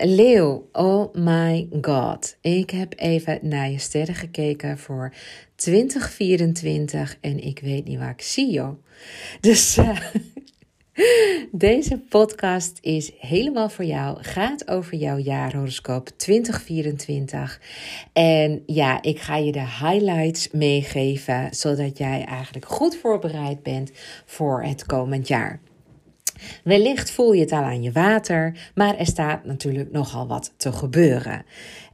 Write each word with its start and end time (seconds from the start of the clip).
Leeuw, 0.00 0.68
oh 0.72 1.14
my 1.14 1.68
god. 1.80 2.36
Ik 2.40 2.70
heb 2.70 2.92
even 2.96 3.38
naar 3.42 3.70
je 3.70 3.78
sterren 3.78 4.14
gekeken 4.14 4.78
voor 4.78 5.14
2024 5.54 7.16
en 7.20 7.44
ik 7.44 7.58
weet 7.58 7.84
niet 7.84 7.98
waar 7.98 8.10
ik 8.10 8.22
zie, 8.22 8.50
joh. 8.50 8.82
Dus 9.40 9.78
uh, 9.78 9.98
deze 11.52 11.98
podcast 11.98 12.78
is 12.80 13.12
helemaal 13.18 13.68
voor 13.68 13.84
jou. 13.84 14.22
Gaat 14.22 14.68
over 14.68 14.94
jouw 14.96 15.18
jaarhoroscoop 15.18 16.08
2024. 16.16 17.60
En 18.12 18.62
ja, 18.66 19.02
ik 19.02 19.20
ga 19.20 19.36
je 19.36 19.52
de 19.52 19.66
highlights 19.80 20.50
meegeven, 20.50 21.48
zodat 21.50 21.98
jij 21.98 22.24
eigenlijk 22.24 22.66
goed 22.66 22.96
voorbereid 22.96 23.62
bent 23.62 23.90
voor 24.24 24.62
het 24.62 24.86
komend 24.86 25.28
jaar. 25.28 25.60
Wellicht 26.64 27.10
voel 27.10 27.32
je 27.32 27.40
het 27.40 27.52
al 27.52 27.62
aan 27.62 27.82
je 27.82 27.92
water, 27.92 28.70
maar 28.74 28.96
er 28.96 29.06
staat 29.06 29.44
natuurlijk 29.44 29.92
nogal 29.92 30.26
wat 30.26 30.52
te 30.56 30.72
gebeuren. 30.72 31.44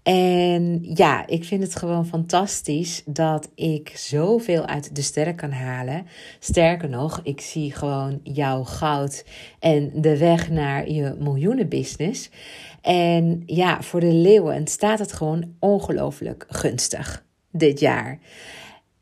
En 0.02 0.80
ja, 0.94 1.26
ik 1.26 1.44
vind 1.44 1.62
het 1.62 1.76
gewoon 1.76 2.06
fantastisch 2.06 3.02
dat 3.06 3.50
ik 3.54 3.92
zoveel 3.94 4.66
uit 4.66 4.96
de 4.96 5.02
sterren 5.02 5.34
kan 5.34 5.50
halen. 5.50 6.06
Sterker 6.38 6.88
nog, 6.88 7.20
ik 7.22 7.40
zie 7.40 7.72
gewoon 7.72 8.20
jouw 8.22 8.62
goud 8.62 9.24
en 9.58 9.90
de 9.94 10.18
weg 10.18 10.50
naar 10.50 10.90
je 10.90 11.16
miljoenenbusiness. 11.18 12.30
En 12.82 13.42
ja, 13.46 13.82
voor 13.82 14.01
de 14.01 14.12
leeuwen 14.12 14.66
staat 14.66 14.98
het 14.98 15.12
gewoon 15.12 15.54
ongelooflijk 15.58 16.46
gunstig 16.48 17.24
dit 17.51 17.80
jaar. 17.80 18.18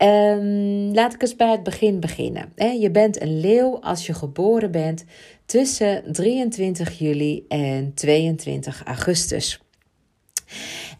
Um, 0.03 0.93
laat 0.93 1.13
ik 1.13 1.21
eens 1.21 1.35
bij 1.35 1.51
het 1.51 1.63
begin 1.63 1.99
beginnen. 1.99 2.53
Je 2.79 2.91
bent 2.91 3.21
een 3.21 3.39
leeuw 3.39 3.79
als 3.79 4.05
je 4.05 4.13
geboren 4.13 4.71
bent 4.71 5.05
tussen 5.45 6.13
23 6.13 6.99
juli 6.99 7.45
en 7.47 7.93
22 7.93 8.83
augustus. 8.83 9.61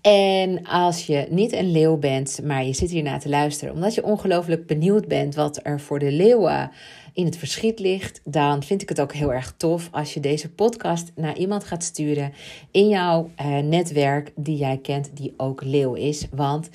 En 0.02 0.66
als 0.66 1.06
je 1.06 1.28
niet 1.30 1.54
een 1.54 1.72
leeuw 1.72 1.98
bent, 1.98 2.40
maar 2.44 2.66
je 2.66 2.74
zit 2.74 2.90
hiernaar 2.90 3.20
te 3.20 3.30
luisteren 3.30 3.74
omdat 3.74 3.94
je 3.94 4.04
ongelooflijk 4.04 4.68
benieuwd 4.68 5.08
bent 5.08 5.36
wat 5.36 5.60
er 5.64 5.80
voor 5.80 6.00
de 6.00 6.12
leeuwen 6.12 6.72
in 7.14 7.26
het 7.26 7.38
verschiet 7.38 7.80
ligt, 7.80 8.22
dan 8.24 8.64
vind 8.64 8.82
ik 8.82 8.90
het 8.90 9.02
ook 9.02 9.14
heel 9.14 9.34
erg 9.34 9.54
tof 9.58 9.90
als 9.92 10.14
je 10.14 10.20
deze 10.20 10.50
podcast 10.52 11.12
naar 11.16 11.38
iemand 11.38 11.64
gaat 11.64 11.84
sturen 11.84 12.34
in 12.72 12.88
jouw 12.88 13.32
uh, 13.42 13.58
netwerk 13.58 14.32
die 14.36 14.58
jij 14.58 14.78
kent, 14.78 15.10
die 15.14 15.34
ook 15.38 15.64
leeuw 15.64 15.94
is. 15.94 16.28
Want 16.32 16.70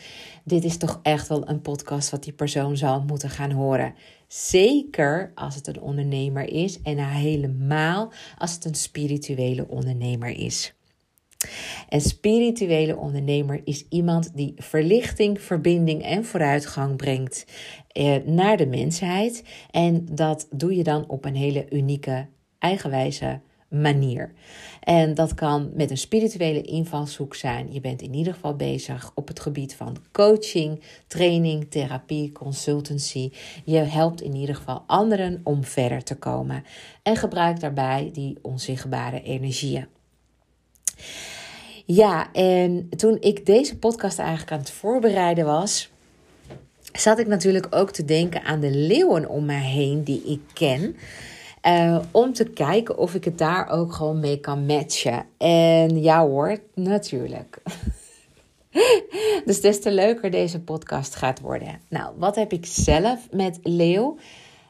dit 0.45 0.65
is 0.65 0.77
toch 0.77 1.01
echt 1.03 1.29
wel 1.29 1.49
een 1.49 1.61
podcast 1.61 2.11
wat 2.11 2.23
die 2.23 2.33
persoon 2.33 2.77
zal 2.77 3.01
moeten 3.07 3.31
gaan 3.31 3.51
horen. 3.51 3.95
Zeker 4.29 5.33
als 5.35 5.55
het 5.55 5.67
een 5.67 5.81
ondernemer 5.81 6.53
is 6.53 6.83
en 6.83 6.99
helemaal 6.99 8.13
als 8.39 8.53
het 8.55 8.65
een 8.65 8.75
spirituele 8.75 9.69
ondernemer 9.69 10.31
is. 10.31 10.73
Een 11.89 12.01
spirituele 12.01 12.97
ondernemer 12.97 13.61
is 13.65 13.85
iemand 13.89 14.37
die 14.37 14.55
verlichting, 14.57 15.41
verbinding 15.41 16.03
en 16.03 16.25
vooruitgang 16.25 16.97
brengt 16.97 17.45
eh, 17.47 17.88
naar 18.25 18.57
de 18.57 18.67
mensheid. 18.67 19.45
En 19.71 20.07
dat 20.11 20.47
doe 20.51 20.77
je 20.77 20.83
dan 20.83 21.05
op 21.09 21.25
een 21.25 21.37
hele 21.37 21.67
unieke, 21.71 22.27
eigenwijze 22.59 23.41
manier. 23.69 24.33
En 24.81 25.15
dat 25.15 25.35
kan 25.35 25.71
met 25.75 25.91
een 25.91 25.99
spirituele 25.99 26.63
invalshoek 26.63 27.35
zijn. 27.35 27.73
Je 27.73 27.81
bent 27.81 28.03
in 28.03 28.15
ieder 28.15 28.35
geval 28.35 28.57
bezig 28.57 29.11
op 29.15 29.29
het 29.29 29.41
gebied 29.41 29.75
van 29.75 29.97
coaching, 30.13 30.83
training, 31.07 31.71
therapie, 31.71 32.33
consultancy. 32.33 33.31
Je 33.65 33.79
helpt 33.79 34.21
in 34.21 34.35
ieder 34.35 34.55
geval 34.55 34.85
anderen 34.87 35.41
om 35.45 35.65
verder 35.65 36.05
te 36.05 36.17
komen. 36.17 36.65
En 37.03 37.17
gebruik 37.17 37.61
daarbij 37.61 38.11
die 38.13 38.39
onzichtbare 38.43 39.23
energieën. 39.23 39.87
Ja, 41.87 42.33
en 42.33 42.89
toen 42.89 43.17
ik 43.21 43.47
deze 43.47 43.79
podcast 43.79 44.19
eigenlijk 44.19 44.53
aan 44.53 44.59
het 44.59 44.71
voorbereiden 44.71 45.45
was, 45.45 45.91
zat 47.01 47.19
ik 47.19 47.27
natuurlijk 47.27 47.67
ook 47.71 47.91
te 47.91 48.05
denken 48.05 48.43
aan 48.43 48.61
de 48.61 48.71
leeuwen 48.71 49.29
om 49.29 49.45
mij 49.45 49.65
heen 49.65 50.05
die 50.05 50.23
ik 50.25 50.41
ken. 50.53 50.97
Uh, 51.67 51.99
om 52.11 52.33
te 52.33 52.45
kijken 52.45 52.99
of 52.99 53.15
ik 53.15 53.25
het 53.25 53.39
daar 53.39 53.69
ook 53.69 53.93
gewoon 53.93 54.21
mee 54.21 54.41
kan 54.41 54.67
matchen. 54.67 55.27
En 55.39 56.03
ja 56.03 56.27
hoor, 56.27 56.59
natuurlijk. 56.75 57.63
dus 59.45 59.61
des 59.61 59.81
te 59.81 59.91
leuker 59.91 60.31
deze 60.31 60.61
podcast 60.61 61.15
gaat 61.15 61.41
worden. 61.41 61.81
Nou, 61.89 62.15
wat 62.17 62.37
heb 62.37 62.53
ik 62.53 62.67
zelf 62.67 63.29
met 63.31 63.59
leeuw? 63.63 64.17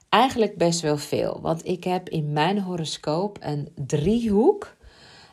Eigenlijk 0.09 0.57
best 0.57 0.81
wel 0.81 0.97
veel. 0.97 1.39
Want 1.43 1.67
ik 1.67 1.85
heb 1.85 2.09
in 2.09 2.33
mijn 2.33 2.61
horoscoop 2.61 3.39
een 3.41 3.69
driehoek 3.75 4.77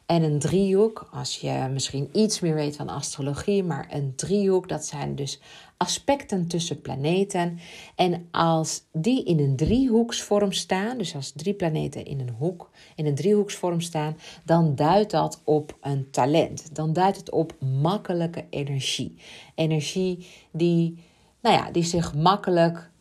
en 0.06 0.24
een 0.24 0.40
driehoek, 0.40 1.08
als 1.12 1.38
je 1.38 1.68
misschien 1.72 2.10
iets 2.12 2.40
meer 2.40 2.54
weet 2.54 2.76
van 2.76 2.90
astrologie, 2.90 3.64
maar 3.64 3.88
een 3.90 4.14
driehoek, 4.16 4.70
dat 4.70 4.86
zijn 4.86 5.16
dus 5.16 5.40
aspecten 5.78 6.48
tussen 6.48 6.82
planeten. 6.82 7.60
En 7.96 8.28
als 8.32 8.84
die 8.92 9.24
in 9.24 9.40
een 9.40 9.56
driehoeksvorm 9.56 10.52
staan, 10.52 10.98
dus 10.98 11.16
als 11.16 11.32
drie 11.32 11.54
planeten 11.54 12.06
in 12.06 12.20
een 12.20 12.36
hoek, 12.38 12.70
in 12.96 13.06
een 13.06 13.16
driehoeksvorm 13.16 13.82
staan, 13.82 14.18
dan 14.44 14.76
duidt 14.76 15.12
dat 15.12 15.42
op 15.44 15.78
een 15.82 16.12
talent. 16.12 16.76
Dan 16.76 16.94
duidt 16.94 17.18
het 17.18 17.32
op 17.32 17.54
makkelijke 17.82 18.46
energie. 18.50 19.16
Energie 19.56 20.28
die, 20.52 21.04
nou 21.42 21.56
ja, 21.56 21.72
die 21.72 21.84
zich 21.84 22.16
makkelijk 22.16 22.92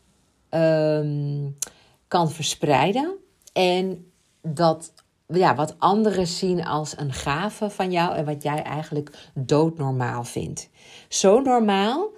um, 0.49 1.57
kan 2.07 2.31
verspreiden. 2.31 3.15
En 3.53 4.11
dat 4.41 4.93
ja, 5.27 5.55
wat 5.55 5.75
anderen 5.79 6.27
zien 6.27 6.65
als 6.65 6.97
een 6.97 7.13
gave 7.13 7.69
van 7.69 7.91
jou 7.91 8.15
en 8.15 8.25
wat 8.25 8.43
jij 8.43 8.63
eigenlijk 8.63 9.29
doodnormaal 9.33 10.23
vindt. 10.23 10.69
Zo 11.07 11.39
normaal 11.39 12.09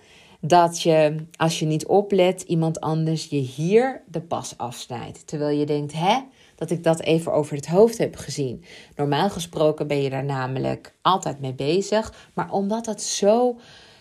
dat 0.41 0.81
je, 0.81 1.15
als 1.35 1.59
je 1.59 1.65
niet 1.65 1.85
oplet, 1.85 2.41
iemand 2.41 2.79
anders 2.79 3.25
je 3.25 3.37
hier 3.37 4.03
de 4.07 4.21
pas 4.21 4.57
afsnijdt. 4.57 5.27
Terwijl 5.27 5.57
je 5.57 5.65
denkt, 5.65 5.93
hè, 5.93 6.19
dat 6.55 6.69
ik 6.69 6.83
dat 6.83 7.01
even 7.01 7.33
over 7.33 7.55
het 7.55 7.67
hoofd 7.67 7.97
heb 7.97 8.15
gezien. 8.15 8.63
Normaal 8.95 9.29
gesproken 9.29 9.87
ben 9.87 10.01
je 10.01 10.09
daar 10.09 10.25
namelijk 10.25 10.95
altijd 11.01 11.39
mee 11.39 11.53
bezig. 11.53 12.29
Maar 12.33 12.51
omdat 12.51 12.85
het 12.85 13.01
zo, 13.01 13.59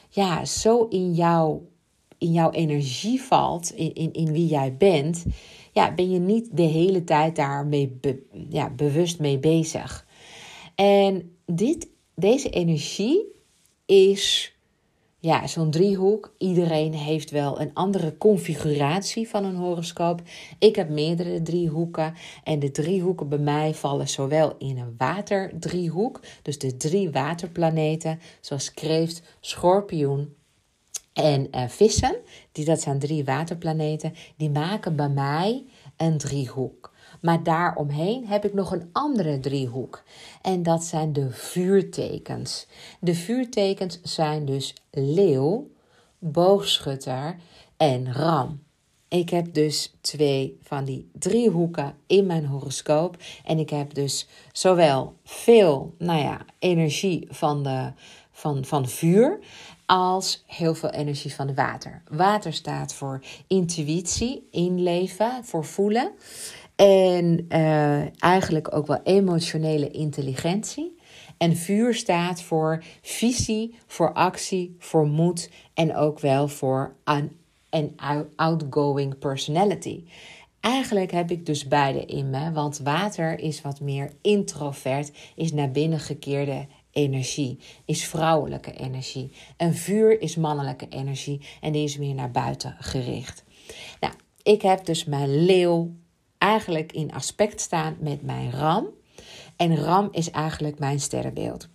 ja, 0.08 0.44
zo 0.44 0.86
in, 0.88 1.14
jou, 1.14 1.58
in 2.18 2.32
jouw 2.32 2.50
energie 2.50 3.22
valt, 3.22 3.70
in, 3.70 3.94
in, 3.94 4.12
in 4.12 4.32
wie 4.32 4.46
jij 4.46 4.76
bent, 4.76 5.24
ja, 5.72 5.94
ben 5.94 6.10
je 6.10 6.18
niet 6.18 6.48
de 6.52 6.62
hele 6.62 7.04
tijd 7.04 7.36
daarmee 7.36 8.00
ja, 8.48 8.70
bewust 8.70 9.18
mee 9.18 9.38
bezig. 9.38 10.06
En 10.74 11.36
dit, 11.46 11.88
deze 12.14 12.50
energie 12.50 13.24
is 13.86 14.55
ja, 15.26 15.46
zo'n 15.46 15.70
driehoek. 15.70 16.34
Iedereen 16.38 16.92
heeft 16.94 17.30
wel 17.30 17.60
een 17.60 17.74
andere 17.74 18.18
configuratie 18.18 19.28
van 19.28 19.44
een 19.44 19.54
horoscoop. 19.54 20.22
Ik 20.58 20.76
heb 20.76 20.88
meerdere 20.88 21.42
driehoeken. 21.42 22.14
En 22.44 22.58
de 22.58 22.70
driehoeken 22.70 23.28
bij 23.28 23.38
mij 23.38 23.74
vallen 23.74 24.08
zowel 24.08 24.54
in 24.58 24.78
een 24.78 24.94
waterdriehoek, 24.98 26.20
dus 26.42 26.58
de 26.58 26.76
drie 26.76 27.10
waterplaneten, 27.10 28.20
zoals 28.40 28.74
kreeft, 28.74 29.22
schorpioen 29.40 30.34
en 31.12 31.48
uh, 31.50 31.68
vissen, 31.68 32.16
die, 32.52 32.64
dat 32.64 32.80
zijn 32.80 32.98
drie 32.98 33.24
waterplaneten, 33.24 34.14
die 34.36 34.50
maken 34.50 34.96
bij 34.96 35.08
mij 35.08 35.64
een 35.96 36.18
driehoek. 36.18 36.85
Maar 37.26 37.42
daaromheen 37.42 38.26
heb 38.26 38.44
ik 38.44 38.54
nog 38.54 38.72
een 38.72 38.88
andere 38.92 39.40
driehoek. 39.40 40.02
En 40.42 40.62
dat 40.62 40.84
zijn 40.84 41.12
de 41.12 41.30
vuurtekens. 41.30 42.66
De 43.00 43.14
vuurtekens 43.14 44.00
zijn 44.02 44.44
dus 44.44 44.74
leeuw, 44.90 45.70
boogschutter 46.18 47.36
en 47.76 48.12
ram. 48.12 48.62
Ik 49.08 49.30
heb 49.30 49.54
dus 49.54 49.94
twee 50.00 50.58
van 50.62 50.84
die 50.84 51.10
driehoeken 51.12 51.94
in 52.06 52.26
mijn 52.26 52.46
horoscoop. 52.46 53.16
En 53.44 53.58
ik 53.58 53.70
heb 53.70 53.94
dus 53.94 54.28
zowel 54.52 55.14
veel 55.24 55.94
nou 55.98 56.20
ja, 56.20 56.40
energie 56.58 57.26
van, 57.30 57.62
de, 57.62 57.92
van, 58.30 58.64
van 58.64 58.88
vuur 58.88 59.38
als 59.86 60.42
heel 60.46 60.74
veel 60.74 60.90
energie 60.90 61.34
van 61.34 61.54
water. 61.54 62.02
Water 62.10 62.52
staat 62.52 62.94
voor 62.94 63.20
intuïtie, 63.46 64.48
inleven, 64.50 65.44
voor 65.44 65.64
voelen. 65.64 66.12
En 66.76 67.46
uh, 67.48 68.22
eigenlijk 68.22 68.74
ook 68.74 68.86
wel 68.86 69.00
emotionele 69.04 69.90
intelligentie. 69.90 70.96
En 71.38 71.56
vuur 71.56 71.94
staat 71.94 72.42
voor 72.42 72.84
visie, 73.02 73.74
voor 73.86 74.12
actie, 74.12 74.76
voor 74.78 75.06
moed 75.06 75.50
en 75.74 75.96
ook 75.96 76.20
wel 76.20 76.48
voor 76.48 76.94
een 77.70 77.98
outgoing 78.36 79.18
personality. 79.18 80.04
Eigenlijk 80.60 81.10
heb 81.10 81.30
ik 81.30 81.46
dus 81.46 81.68
beide 81.68 82.04
in 82.04 82.30
me, 82.30 82.52
want 82.52 82.78
water 82.78 83.38
is 83.38 83.60
wat 83.60 83.80
meer 83.80 84.12
introvert, 84.22 85.12
is 85.34 85.52
naar 85.52 85.70
binnen 85.70 86.00
gekeerde 86.00 86.66
energie, 86.90 87.58
is 87.84 88.04
vrouwelijke 88.04 88.72
energie. 88.72 89.30
En 89.56 89.74
vuur 89.74 90.20
is 90.20 90.36
mannelijke 90.36 90.88
energie 90.88 91.40
en 91.60 91.72
die 91.72 91.84
is 91.84 91.98
meer 91.98 92.14
naar 92.14 92.30
buiten 92.30 92.76
gericht. 92.80 93.44
Nou, 94.00 94.14
ik 94.42 94.62
heb 94.62 94.84
dus 94.84 95.04
mijn 95.04 95.44
leeuw 95.44 95.94
eigenlijk 96.46 96.92
in 96.92 97.12
aspect 97.12 97.60
staan 97.60 97.96
met 98.00 98.22
mijn 98.22 98.50
ram. 98.50 98.86
En 99.56 99.76
Ram 99.76 100.08
is 100.10 100.30
eigenlijk 100.30 100.78
mijn 100.78 101.00
sterrenbeeld. 101.00 101.68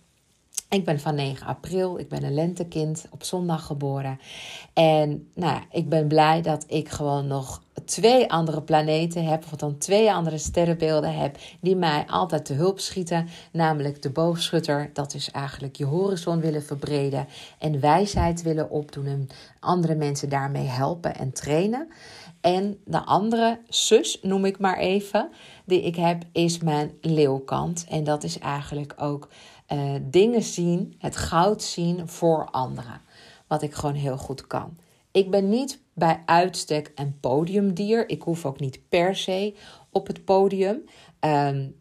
Ik 0.72 0.84
ben 0.84 1.00
van 1.00 1.14
9 1.14 1.46
april, 1.46 1.98
ik 1.98 2.08
ben 2.08 2.24
een 2.24 2.34
lentekind, 2.34 3.06
op 3.10 3.24
zondag 3.24 3.66
geboren. 3.66 4.20
En 4.72 5.28
nou 5.34 5.60
ik 5.70 5.88
ben 5.88 6.08
blij 6.08 6.42
dat 6.42 6.64
ik 6.68 6.88
gewoon 6.88 7.26
nog 7.26 7.62
twee 7.84 8.30
andere 8.30 8.62
planeten 8.62 9.24
heb, 9.24 9.44
of 9.44 9.50
dan 9.50 9.78
twee 9.78 10.12
andere 10.12 10.38
sterrenbeelden 10.38 11.14
heb, 11.14 11.38
die 11.60 11.76
mij 11.76 12.04
altijd 12.06 12.44
te 12.44 12.52
hulp 12.52 12.80
schieten. 12.80 13.28
Namelijk 13.52 14.02
de 14.02 14.10
boogschutter, 14.10 14.90
dat 14.92 15.14
is 15.14 15.30
eigenlijk 15.30 15.76
je 15.76 15.84
horizon 15.84 16.40
willen 16.40 16.62
verbreden 16.62 17.26
en 17.58 17.80
wijsheid 17.80 18.42
willen 18.42 18.70
opdoen 18.70 19.06
en 19.06 19.28
andere 19.60 19.94
mensen 19.94 20.28
daarmee 20.28 20.66
helpen 20.66 21.16
en 21.16 21.32
trainen. 21.32 21.88
En 22.40 22.78
de 22.84 23.04
andere 23.04 23.60
zus, 23.68 24.18
noem 24.22 24.44
ik 24.44 24.58
maar 24.58 24.78
even, 24.78 25.30
die 25.64 25.82
ik 25.82 25.96
heb, 25.96 26.22
is 26.32 26.58
mijn 26.58 26.92
leeuwkant. 27.00 27.84
En 27.88 28.04
dat 28.04 28.24
is 28.24 28.38
eigenlijk 28.38 28.94
ook 28.96 29.28
uh, 29.72 29.94
dingen 30.02 30.42
zien, 30.42 30.94
het 30.98 31.16
goud 31.16 31.62
zien 31.62 32.08
voor 32.08 32.48
anderen. 32.50 33.00
Wat 33.46 33.62
ik 33.62 33.74
gewoon 33.74 33.94
heel 33.94 34.18
goed 34.18 34.46
kan. 34.46 34.76
Ik 35.12 35.30
ben 35.30 35.48
niet 35.48 35.80
bij 35.94 36.22
uitstek 36.26 36.92
een 36.94 37.20
podiumdier. 37.20 38.08
Ik 38.08 38.22
hoef 38.22 38.46
ook 38.46 38.60
niet 38.60 38.88
per 38.88 39.16
se 39.16 39.54
op 39.90 40.06
het 40.06 40.24
podium. 40.24 40.84
Um, 41.20 41.74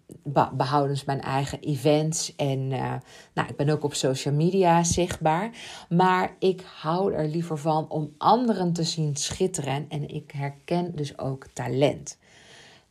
behoudens 0.54 1.04
mijn 1.04 1.22
eigen 1.22 1.60
events. 1.60 2.36
En 2.36 2.60
uh, 2.72 2.94
nou, 3.34 3.50
ik 3.50 3.56
ben 3.56 3.70
ook 3.70 3.84
op 3.84 3.94
social 3.94 4.34
media 4.34 4.84
zichtbaar. 4.84 5.50
Maar 5.90 6.36
ik 6.40 6.64
hou 6.82 7.14
er 7.14 7.28
liever 7.28 7.58
van 7.58 7.90
om 7.90 8.14
anderen 8.18 8.74
te 8.74 8.84
zien 8.84 9.16
schitteren. 9.16 9.86
En 9.90 10.08
ik 10.08 10.32
herken 10.32 10.96
dus 10.96 11.18
ook 11.18 11.48
talent. 11.54 12.18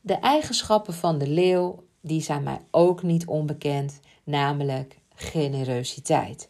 De 0.00 0.14
eigenschappen 0.14 0.94
van 0.94 1.18
de 1.18 1.28
leeuw, 1.28 1.84
die 2.00 2.20
zijn 2.20 2.42
mij 2.42 2.60
ook 2.70 3.02
niet 3.02 3.26
onbekend 3.26 4.00
namelijk 4.24 4.96
generositeit. 5.14 6.48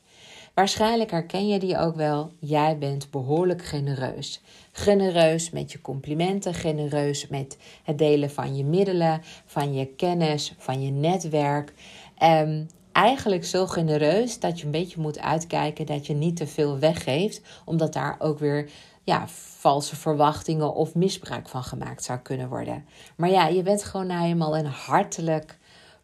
Waarschijnlijk 0.54 1.10
herken 1.10 1.48
je 1.48 1.58
die 1.58 1.78
ook 1.78 1.94
wel. 1.94 2.32
Jij 2.38 2.78
bent 2.78 3.10
behoorlijk 3.10 3.64
genereus. 3.64 4.42
Genereus 4.72 5.50
met 5.50 5.72
je 5.72 5.80
complimenten, 5.80 6.54
genereus 6.54 7.28
met 7.28 7.58
het 7.82 7.98
delen 7.98 8.30
van 8.30 8.56
je 8.56 8.64
middelen, 8.64 9.20
van 9.46 9.74
je 9.74 9.86
kennis, 9.86 10.54
van 10.58 10.82
je 10.82 10.90
netwerk. 10.90 11.72
Um, 12.22 12.66
eigenlijk 12.92 13.44
zo 13.44 13.66
genereus 13.66 14.38
dat 14.38 14.58
je 14.58 14.64
een 14.64 14.70
beetje 14.70 15.00
moet 15.00 15.18
uitkijken 15.18 15.86
dat 15.86 16.06
je 16.06 16.14
niet 16.14 16.36
te 16.36 16.46
veel 16.46 16.78
weggeeft, 16.78 17.40
omdat 17.64 17.92
daar 17.92 18.16
ook 18.18 18.38
weer 18.38 18.70
ja, 19.10 19.28
valse 19.58 19.96
verwachtingen 19.96 20.74
of 20.74 20.94
misbruik 20.94 21.48
van 21.48 21.62
gemaakt 21.62 22.04
zou 22.04 22.18
kunnen 22.18 22.48
worden. 22.48 22.84
Maar 23.16 23.30
ja, 23.30 23.46
je 23.46 23.62
bent 23.62 23.84
gewoon 23.84 24.06
nou 24.06 24.24
eenmaal 24.24 24.56
een 24.56 24.66
hartelijk 24.66 25.58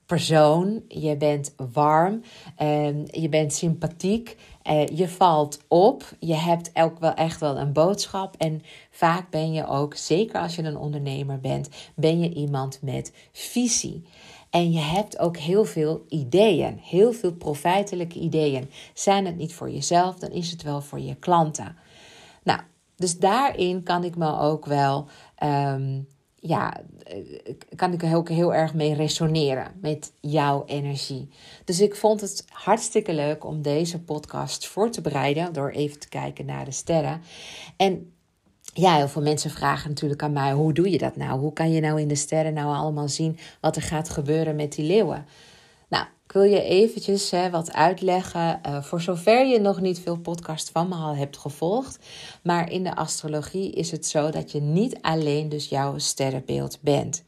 persoon. 0.07 0.83
Je 0.89 1.17
bent 1.17 1.55
warm, 1.73 2.23
uh, 2.63 3.07
je 3.07 3.29
bent 3.29 3.53
sympathiek, 3.53 4.37
uh, 4.71 4.87
je 4.87 5.09
valt 5.09 5.61
op. 5.69 6.05
Je 6.19 6.35
hebt 6.35 6.71
ook 6.75 6.99
wel 6.99 7.15
echt 7.15 7.41
wel 7.41 7.57
een 7.59 7.73
boodschap. 7.73 8.35
En 8.37 8.63
vaak 8.91 9.31
ben 9.31 9.53
je 9.53 9.67
ook, 9.67 9.95
zeker 9.95 10.41
als 10.41 10.57
je 10.57 10.63
een 10.63 10.77
ondernemer 10.77 11.41
bent, 11.41 11.69
ben 11.95 12.21
je 12.21 12.35
iemand 12.35 12.79
met 12.83 13.13
visie. 13.33 14.03
En 14.51 14.73
je 14.73 14.81
hebt 14.81 15.19
ook 15.19 15.37
heel 15.37 15.65
veel 15.65 16.05
ideeën, 16.09 16.79
heel 16.83 17.13
veel 17.13 17.33
profijtelijke 17.33 18.19
ideeën. 18.19 18.71
Zijn 18.95 19.27
het 19.27 19.37
niet 19.37 19.55
voor 19.55 19.71
jezelf, 19.71 20.15
dan 20.15 20.31
is 20.31 20.51
het 20.51 20.63
wel 20.63 20.81
voor 20.81 21.01
je 21.01 21.15
klanten. 21.15 21.77
Dus 22.97 23.19
daarin 23.19 23.83
kan 23.83 24.05
ik 24.05 24.17
me 24.17 24.39
ook 24.39 24.67
wel 24.67 25.09
um, 25.43 26.07
ja, 26.47 26.81
eh, 27.05 27.55
kan 27.77 27.93
ik 27.93 28.03
ook 28.03 28.29
heel 28.29 28.55
erg 28.55 28.75
mee 28.75 28.95
resoneren 28.95 29.73
met 29.81 30.13
jouw 30.21 30.65
energie. 30.67 31.29
Dus 31.65 31.81
ik 31.81 31.97
vond 31.97 32.21
het 32.21 32.45
hartstikke 32.49 33.15
leuk 33.15 33.45
om 33.45 33.63
deze 33.63 34.01
podcast 34.01 34.67
voor 34.67 34.91
te 34.91 35.01
bereiden 35.01 35.53
door 35.53 35.71
even 35.71 35.99
te 35.99 36.09
kijken 36.09 36.47
naar 36.47 36.65
de 36.65 36.71
sterren. 36.71 37.23
En 37.77 38.13
ja, 38.63 38.97
heel 38.97 39.09
veel 39.09 39.23
mensen 39.23 39.51
vragen 39.51 39.89
natuurlijk 39.89 40.23
aan 40.23 40.33
mij: 40.33 40.53
hoe 40.53 40.73
doe 40.73 40.91
je 40.91 40.99
dat 40.99 41.17
nou? 41.17 41.41
Hoe 41.41 41.53
kan 41.53 41.71
je 41.71 41.81
nou 41.81 42.01
in 42.01 42.09
de 42.09 42.15
sterren 42.15 42.55
nou 42.55 42.75
allemaal 42.75 43.09
zien 43.09 43.39
wat 43.61 43.77
er 43.77 43.83
gaat 43.83 44.09
gebeuren 44.09 44.57
met 44.57 44.73
die 44.73 44.85
leeuwen? 44.85 45.27
Nou, 45.89 46.07
wil 46.37 46.45
je 46.45 46.63
eventjes 46.63 47.31
hè, 47.31 47.51
wat 47.51 47.73
uitleggen. 47.73 48.61
Uh, 48.67 48.83
voor 48.83 49.01
zover 49.01 49.47
je 49.47 49.61
nog 49.61 49.81
niet 49.81 50.01
veel 50.01 50.19
podcast 50.19 50.71
van 50.71 50.89
me 50.89 50.95
al 50.95 51.17
hebt 51.17 51.37
gevolgd. 51.37 51.99
Maar 52.43 52.71
in 52.71 52.85
de 52.85 52.97
astrologie 52.97 53.73
is 53.73 53.91
het 53.91 54.07
zo 54.07 54.31
dat 54.31 54.53
je 54.53 54.61
niet 54.61 54.99
alleen 55.01 55.49
dus 55.49 55.69
jouw 55.69 55.99
sterrenbeeld 55.99 56.79
bent. 56.81 57.25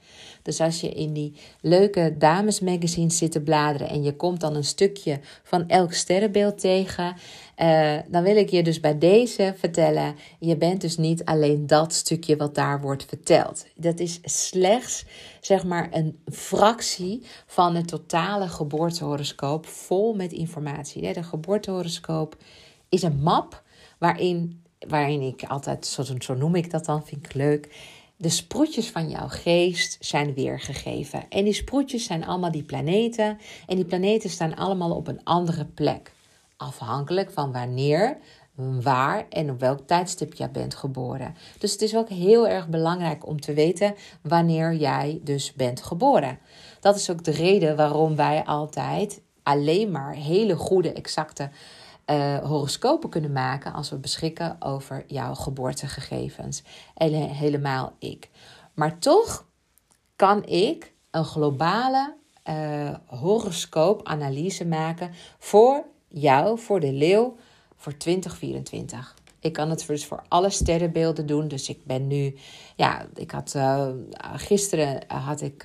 Dus 0.49 0.61
als 0.61 0.81
je 0.81 0.89
in 0.89 1.13
die 1.13 1.35
leuke 1.61 2.15
damesmagazines 2.19 3.17
zit 3.17 3.33
te 3.33 3.41
bladeren 3.41 3.89
en 3.89 4.03
je 4.03 4.17
komt 4.17 4.41
dan 4.41 4.55
een 4.55 4.65
stukje 4.65 5.21
van 5.43 5.69
elk 5.69 5.93
sterrenbeeld 5.93 6.59
tegen, 6.61 7.17
uh, 7.59 7.97
dan 8.09 8.23
wil 8.23 8.37
ik 8.37 8.51
je 8.51 8.63
dus 8.63 8.81
bij 8.81 8.99
deze 8.99 9.55
vertellen: 9.57 10.15
je 10.39 10.57
bent 10.57 10.81
dus 10.81 10.97
niet 10.97 11.25
alleen 11.25 11.67
dat 11.67 11.93
stukje 11.93 12.37
wat 12.37 12.55
daar 12.55 12.81
wordt 12.81 13.05
verteld. 13.05 13.67
Dat 13.75 13.99
is 13.99 14.21
slechts 14.23 15.05
zeg 15.41 15.65
maar 15.65 15.89
een 15.93 16.19
fractie 16.33 17.23
van 17.47 17.75
het 17.75 17.89
totale 17.89 18.49
geboortehoroscoop 18.49 19.67
vol 19.67 20.15
met 20.15 20.33
informatie. 20.33 21.13
De 21.13 21.23
geboortehoroscoop 21.23 22.37
is 22.89 23.03
een 23.03 23.21
map 23.21 23.63
waarin, 23.99 24.63
waarin 24.89 25.21
ik 25.21 25.43
altijd, 25.43 25.87
zo 26.19 26.35
noem 26.35 26.55
ik 26.55 26.71
dat 26.71 26.85
dan, 26.85 27.07
vind 27.07 27.27
ik 27.27 27.35
leuk 27.35 27.97
de 28.21 28.29
sproetjes 28.29 28.91
van 28.91 29.09
jouw 29.09 29.29
geest 29.29 29.97
zijn 30.01 30.35
weergegeven. 30.35 31.25
En 31.29 31.45
die 31.45 31.53
sproetjes 31.53 32.05
zijn 32.05 32.27
allemaal 32.27 32.51
die 32.51 32.63
planeten. 32.63 33.39
En 33.67 33.77
die 33.77 33.85
planeten 33.85 34.31
staan 34.31 34.57
allemaal 34.57 34.91
op 34.91 35.09
een 35.09 35.25
andere 35.25 35.65
plek. 35.65 36.13
Afhankelijk 36.57 37.31
van 37.31 37.53
wanneer, 37.53 38.19
waar 38.83 39.27
en 39.29 39.51
op 39.51 39.61
welk 39.61 39.87
tijdstip 39.87 40.35
jij 40.35 40.51
bent 40.51 40.75
geboren. 40.75 41.35
Dus 41.59 41.73
het 41.73 41.83
is 41.83 41.97
ook 41.97 42.09
heel 42.09 42.49
erg 42.49 42.69
belangrijk 42.69 43.27
om 43.27 43.41
te 43.41 43.53
weten 43.53 43.95
wanneer 44.23 44.75
jij 44.75 45.21
dus 45.23 45.53
bent 45.53 45.83
geboren. 45.83 46.39
Dat 46.81 46.97
is 46.97 47.11
ook 47.11 47.25
de 47.25 47.31
reden 47.31 47.77
waarom 47.77 48.17
wij 48.17 48.45
altijd 48.45 49.21
alleen 49.43 49.91
maar 49.91 50.15
hele 50.15 50.57
goede, 50.57 50.93
exacte 50.93 51.51
uh, 52.11 52.39
horoscopen 52.39 53.11
kunnen 53.11 53.33
maken 53.33 53.73
als 53.73 53.91
we 53.91 53.97
beschikken 53.97 54.57
over 54.61 55.05
jouw 55.07 55.35
geboortegegevens. 55.35 56.63
En 56.95 57.13
helemaal 57.13 57.93
ik. 57.99 58.31
Maar 58.75 58.99
toch 58.99 59.47
kan 60.17 60.45
ik 60.47 60.93
een 61.11 61.25
globale 61.25 62.15
uh, 62.49 62.95
horoscoopanalyse 63.07 64.67
maken 64.67 65.11
voor 65.39 65.85
jou, 66.09 66.59
voor 66.59 66.81
de 66.81 66.93
leeuw, 66.93 67.37
voor 67.77 67.97
2024. 67.97 69.15
Ik 69.41 69.53
kan 69.53 69.71
het 69.71 69.87
dus 69.87 70.07
voor 70.07 70.23
alle 70.29 70.51
sterrenbeelden 70.51 71.27
doen. 71.27 71.49
Dus 71.49 71.69
ik 71.69 71.85
ben 71.85 72.07
nu, 72.07 72.37
ja, 72.77 73.07
ik 73.15 73.31
had 73.31 73.55
uh, 73.57 73.89
gisteren 74.35 75.03
had 75.07 75.41
ik. 75.41 75.65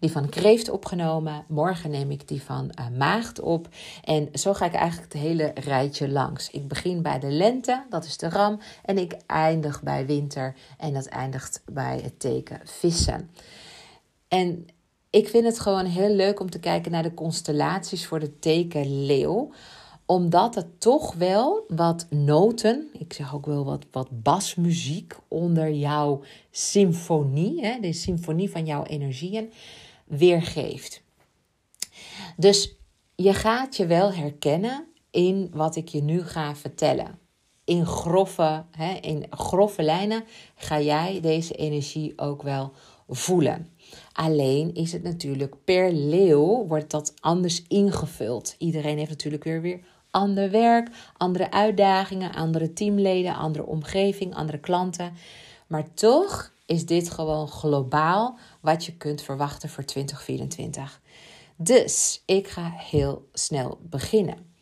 Die 0.00 0.10
van 0.10 0.28
kreeft 0.28 0.68
opgenomen. 0.68 1.44
Morgen 1.48 1.90
neem 1.90 2.10
ik 2.10 2.28
die 2.28 2.42
van 2.42 2.70
uh, 2.80 2.98
maagd 2.98 3.40
op. 3.40 3.68
En 4.04 4.28
zo 4.32 4.54
ga 4.54 4.64
ik 4.64 4.74
eigenlijk 4.74 5.12
het 5.12 5.22
hele 5.22 5.52
rijtje 5.54 6.08
langs. 6.08 6.50
Ik 6.50 6.68
begin 6.68 7.02
bij 7.02 7.18
de 7.18 7.30
lente, 7.30 7.84
dat 7.90 8.04
is 8.04 8.16
de 8.16 8.28
ram. 8.28 8.60
En 8.84 8.98
ik 8.98 9.16
eindig 9.26 9.82
bij 9.82 10.06
winter 10.06 10.54
en 10.78 10.92
dat 10.92 11.06
eindigt 11.06 11.62
bij 11.72 12.00
het 12.02 12.20
teken 12.20 12.60
vissen. 12.64 13.30
En 14.28 14.66
ik 15.10 15.28
vind 15.28 15.44
het 15.44 15.60
gewoon 15.60 15.84
heel 15.84 16.14
leuk 16.14 16.40
om 16.40 16.50
te 16.50 16.60
kijken 16.60 16.92
naar 16.92 17.02
de 17.02 17.14
constellaties 17.14 18.06
voor 18.06 18.20
de 18.20 18.38
teken 18.38 19.06
leeuw 19.06 19.50
omdat 20.06 20.54
het 20.54 20.80
toch 20.80 21.14
wel 21.14 21.64
wat 21.68 22.06
noten, 22.10 22.88
ik 22.98 23.12
zeg 23.12 23.34
ook 23.34 23.46
wel 23.46 23.64
wat, 23.64 23.86
wat 23.90 24.22
basmuziek 24.22 25.16
onder 25.28 25.72
jouw 25.72 26.22
symfonie, 26.50 27.66
hè, 27.66 27.80
de 27.80 27.92
symfonie 27.92 28.50
van 28.50 28.66
jouw 28.66 28.84
energieën, 28.84 29.52
weergeeft. 30.06 31.02
Dus 32.36 32.74
je 33.14 33.34
gaat 33.34 33.76
je 33.76 33.86
wel 33.86 34.12
herkennen 34.12 34.86
in 35.10 35.50
wat 35.52 35.76
ik 35.76 35.88
je 35.88 36.02
nu 36.02 36.22
ga 36.22 36.54
vertellen. 36.54 37.18
In 37.64 37.86
grove, 37.86 38.64
hè, 38.70 38.92
in 38.92 39.26
grove 39.30 39.82
lijnen 39.82 40.24
ga 40.54 40.80
jij 40.80 41.20
deze 41.20 41.54
energie 41.54 42.12
ook 42.18 42.42
wel 42.42 42.72
voelen. 43.08 43.70
Alleen 44.12 44.74
is 44.74 44.92
het 44.92 45.02
natuurlijk 45.02 45.54
per 45.64 45.92
leeuw 45.92 46.66
wordt 46.66 46.90
dat 46.90 47.14
anders 47.20 47.62
ingevuld. 47.68 48.54
Iedereen 48.58 48.98
heeft 48.98 49.10
natuurlijk 49.10 49.44
weer 49.44 49.60
weer 49.60 49.80
ander 50.10 50.50
werk, 50.50 50.88
andere 51.16 51.50
uitdagingen, 51.50 52.34
andere 52.34 52.72
teamleden, 52.72 53.36
andere 53.36 53.66
omgeving, 53.66 54.34
andere 54.34 54.58
klanten. 54.58 55.12
Maar 55.66 55.94
toch 55.94 56.52
is 56.66 56.86
dit 56.86 57.10
gewoon 57.10 57.48
globaal 57.48 58.38
wat 58.66 58.84
je 58.84 58.96
kunt 58.96 59.22
verwachten 59.22 59.68
voor 59.68 59.84
2024. 59.84 61.00
Dus 61.56 62.22
ik 62.24 62.48
ga 62.48 62.72
heel 62.76 63.28
snel 63.32 63.78
beginnen. 63.82 64.54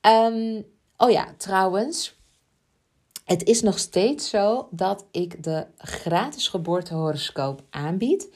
Um, 0.00 0.64
oh 0.96 1.10
ja, 1.10 1.34
trouwens. 1.36 2.14
Het 3.24 3.44
is 3.44 3.62
nog 3.62 3.78
steeds 3.78 4.28
zo 4.28 4.68
dat 4.70 5.06
ik 5.10 5.42
de 5.42 5.66
gratis 5.76 6.48
geboortehoroscoop 6.48 7.62
aanbied. 7.70 8.28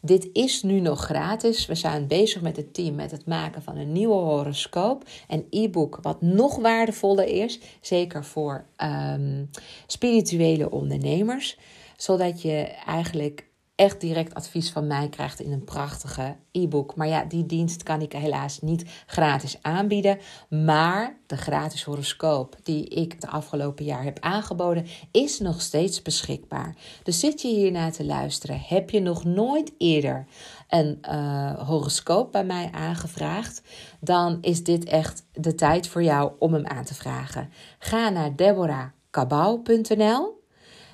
Dit 0.00 0.28
is 0.32 0.62
nu 0.62 0.80
nog 0.80 1.04
gratis. 1.04 1.66
We 1.66 1.74
zijn 1.74 2.06
bezig 2.06 2.42
met 2.42 2.56
het 2.56 2.74
team 2.74 2.94
met 2.94 3.10
het 3.10 3.26
maken 3.26 3.62
van 3.62 3.76
een 3.76 3.92
nieuwe 3.92 4.14
horoscoop. 4.14 5.04
Een 5.28 5.46
e-book 5.50 5.98
wat 6.02 6.22
nog 6.22 6.56
waardevoller 6.56 7.26
is. 7.26 7.60
Zeker 7.80 8.24
voor 8.24 8.66
ehm, 8.76 9.44
spirituele 9.86 10.70
ondernemers. 10.70 11.58
Zodat 11.96 12.42
je 12.42 12.56
eigenlijk 12.86 13.46
echt 13.76 14.00
direct 14.00 14.34
advies 14.34 14.70
van 14.70 14.86
mij 14.86 15.08
krijgt 15.08 15.40
in 15.40 15.52
een 15.52 15.64
prachtige 15.64 16.36
e-book. 16.52 16.94
Maar 16.94 17.06
ja, 17.06 17.24
die 17.24 17.46
dienst 17.46 17.82
kan 17.82 18.00
ik 18.00 18.12
helaas 18.12 18.60
niet 18.60 18.84
gratis 19.06 19.58
aanbieden. 19.62 20.18
Maar 20.48 21.16
de 21.26 21.36
gratis 21.36 21.84
horoscoop 21.84 22.56
die 22.62 22.88
ik 22.88 23.20
de 23.20 23.28
afgelopen 23.28 23.84
jaar 23.84 24.04
heb 24.04 24.18
aangeboden, 24.20 24.86
is 25.10 25.38
nog 25.38 25.60
steeds 25.60 26.02
beschikbaar. 26.02 26.74
Dus 27.02 27.20
zit 27.20 27.42
je 27.42 27.48
hiernaar 27.48 27.92
te 27.92 28.04
luisteren, 28.04 28.60
heb 28.66 28.90
je 28.90 29.00
nog 29.00 29.24
nooit 29.24 29.72
eerder 29.78 30.26
een 30.68 30.98
uh, 31.10 31.68
horoscoop 31.68 32.32
bij 32.32 32.44
mij 32.44 32.70
aangevraagd, 32.72 33.62
dan 34.00 34.38
is 34.40 34.64
dit 34.64 34.84
echt 34.84 35.26
de 35.32 35.54
tijd 35.54 35.88
voor 35.88 36.02
jou 36.02 36.32
om 36.38 36.52
hem 36.52 36.66
aan 36.66 36.84
te 36.84 36.94
vragen. 36.94 37.50
Ga 37.78 38.08
naar 38.08 38.36
deborahkabau.nl 38.36 40.35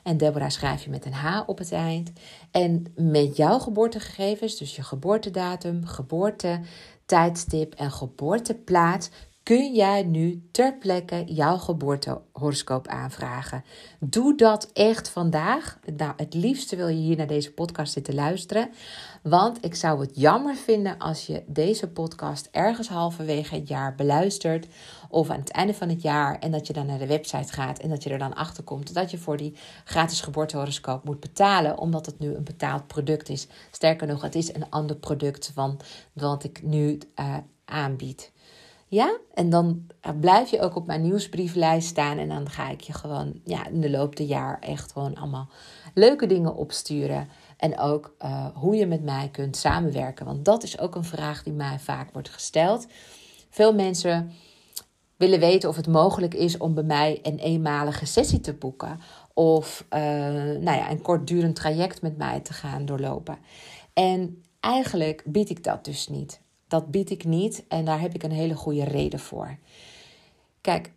en 0.03 0.17
Deborah 0.17 0.51
schrijf 0.51 0.85
je 0.85 0.91
met 0.91 1.07
een 1.07 1.13
H 1.13 1.43
op 1.47 1.59
het 1.59 1.73
eind. 1.73 2.13
En 2.51 2.85
met 2.97 3.37
jouw 3.37 3.59
geboortegegevens, 3.59 4.57
dus 4.57 4.77
je 4.77 4.83
geboortedatum, 4.83 5.87
geboorte, 5.87 6.61
tijdstip 7.07 7.75
en 7.75 7.91
geboorteplaats, 7.91 9.11
kun 9.43 9.75
jij 9.75 10.03
nu 10.03 10.49
ter 10.51 10.75
plekke 10.75 11.25
jouw 11.27 11.57
geboortehoroscoop 11.57 12.87
aanvragen. 12.87 13.65
Doe 14.01 14.37
dat 14.37 14.71
echt 14.73 15.09
vandaag. 15.09 15.79
Nou, 15.97 16.13
het 16.17 16.35
liefste 16.35 16.77
wil 16.77 16.89
je 16.89 16.97
hier 16.97 17.17
naar 17.17 17.27
deze 17.27 17.53
podcast 17.53 17.93
zitten 17.93 18.15
luisteren. 18.15 18.71
Want 19.23 19.65
ik 19.65 19.75
zou 19.75 20.01
het 20.01 20.11
jammer 20.15 20.55
vinden 20.55 20.99
als 20.99 21.27
je 21.27 21.43
deze 21.47 21.89
podcast 21.89 22.49
ergens 22.51 22.89
halverwege 22.89 23.55
het 23.55 23.69
jaar 23.69 23.95
beluistert. 23.95 24.67
Of 25.09 25.31
aan 25.31 25.39
het 25.39 25.51
einde 25.51 25.75
van 25.75 25.89
het 25.89 26.03
jaar. 26.03 26.39
En 26.39 26.51
dat 26.51 26.67
je 26.67 26.73
dan 26.73 26.87
naar 26.87 26.99
de 26.99 27.07
website 27.07 27.53
gaat. 27.53 27.79
En 27.79 27.89
dat 27.89 28.03
je 28.03 28.11
er 28.11 28.19
dan 28.19 28.35
achter 28.35 28.65
komt 28.65 28.95
dat 28.95 29.11
je 29.11 29.19
voor 29.19 29.37
die 29.37 29.57
gratis 29.85 30.21
geboortehoroscoop 30.21 31.05
moet 31.05 31.21
betalen. 31.21 31.79
Omdat 31.79 32.07
het 32.07 32.19
nu 32.19 32.35
een 32.35 32.45
betaald 32.45 32.87
product 32.87 33.29
is. 33.29 33.47
Sterker 33.71 34.07
nog, 34.07 34.23
het 34.23 34.35
is 34.35 34.55
een 34.55 34.71
ander 34.71 34.97
product 34.97 35.51
van 35.55 35.81
wat 36.13 36.45
ik 36.45 36.63
nu 36.63 36.99
uh, 37.21 37.37
aanbied. 37.65 38.33
Ja, 38.87 39.19
en 39.35 39.51
dan 39.51 39.87
blijf 40.21 40.51
je 40.51 40.61
ook 40.61 40.77
op 40.77 40.87
mijn 40.87 41.03
nieuwsbrieflijst 41.03 41.89
staan. 41.89 42.19
En 42.19 42.29
dan 42.29 42.51
ga 42.51 42.71
ik 42.71 42.81
je 42.81 42.93
gewoon 42.93 43.41
ja, 43.45 43.67
in 43.67 43.81
de 43.81 43.91
loop 43.91 44.17
der 44.17 44.27
jaar 44.27 44.59
echt 44.61 44.93
gewoon 44.93 45.15
allemaal 45.15 45.49
leuke 45.95 46.27
dingen 46.27 46.55
opsturen. 46.55 47.29
En 47.63 47.79
ook 47.79 48.15
uh, 48.25 48.47
hoe 48.55 48.77
je 48.77 48.87
met 48.87 49.03
mij 49.03 49.29
kunt 49.33 49.57
samenwerken. 49.57 50.27
Want 50.27 50.45
dat 50.45 50.63
is 50.63 50.79
ook 50.79 50.95
een 50.95 51.05
vraag 51.05 51.43
die 51.43 51.53
mij 51.53 51.79
vaak 51.79 52.13
wordt 52.13 52.29
gesteld. 52.29 52.87
Veel 53.51 53.75
mensen 53.75 54.33
willen 55.17 55.41
weten 55.41 55.69
of 55.69 55.77
het 55.77 55.87
mogelijk 55.87 56.35
is 56.35 56.57
om 56.57 56.75
bij 56.75 56.85
mij 56.85 57.19
een 57.23 57.39
eenmalige 57.39 58.07
sessie 58.07 58.41
te 58.41 58.53
boeken. 58.53 59.01
Of 59.35 59.85
uh, 59.91 59.99
nou 59.99 60.77
ja, 60.77 60.91
een 60.91 61.03
kortdurend 61.03 61.57
traject 61.57 62.03
met 62.03 62.17
mij 62.17 62.41
te 62.41 62.53
gaan 62.53 62.85
doorlopen. 62.85 63.39
En 63.93 64.43
eigenlijk 64.61 65.23
bied 65.27 65.51
ik 65.51 65.65
dat 65.65 65.85
dus 65.85 66.09
niet. 66.09 66.41
Dat 66.69 66.91
bied 66.91 67.11
ik 67.11 67.25
niet 67.25 67.65
en 67.69 67.85
daar 67.85 68.01
heb 68.01 68.15
ik 68.15 68.23
een 68.23 68.33
hele 68.33 68.55
goede 68.55 68.85
reden 68.85 69.21
voor. 69.21 69.57
Kijk, 70.61 70.93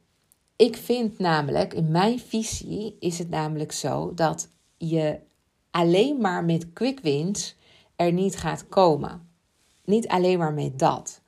ik 0.55 0.77
vind 0.77 1.19
namelijk, 1.19 1.73
in 1.73 1.91
mijn 1.91 2.19
visie 2.19 2.97
is 2.99 3.17
het 3.17 3.29
namelijk 3.29 3.71
zo 3.71 4.13
dat 4.13 4.49
je 4.77 5.19
alleen 5.75 6.17
maar 6.21 6.45
met 6.45 6.73
quick 6.73 6.99
wins 6.99 7.55
er 7.95 8.11
niet 8.11 8.37
gaat 8.37 8.67
komen. 8.67 9.29
Niet 9.85 10.07
alleen 10.07 10.37
maar 10.37 10.53
met 10.53 10.79
dat. 10.79 11.21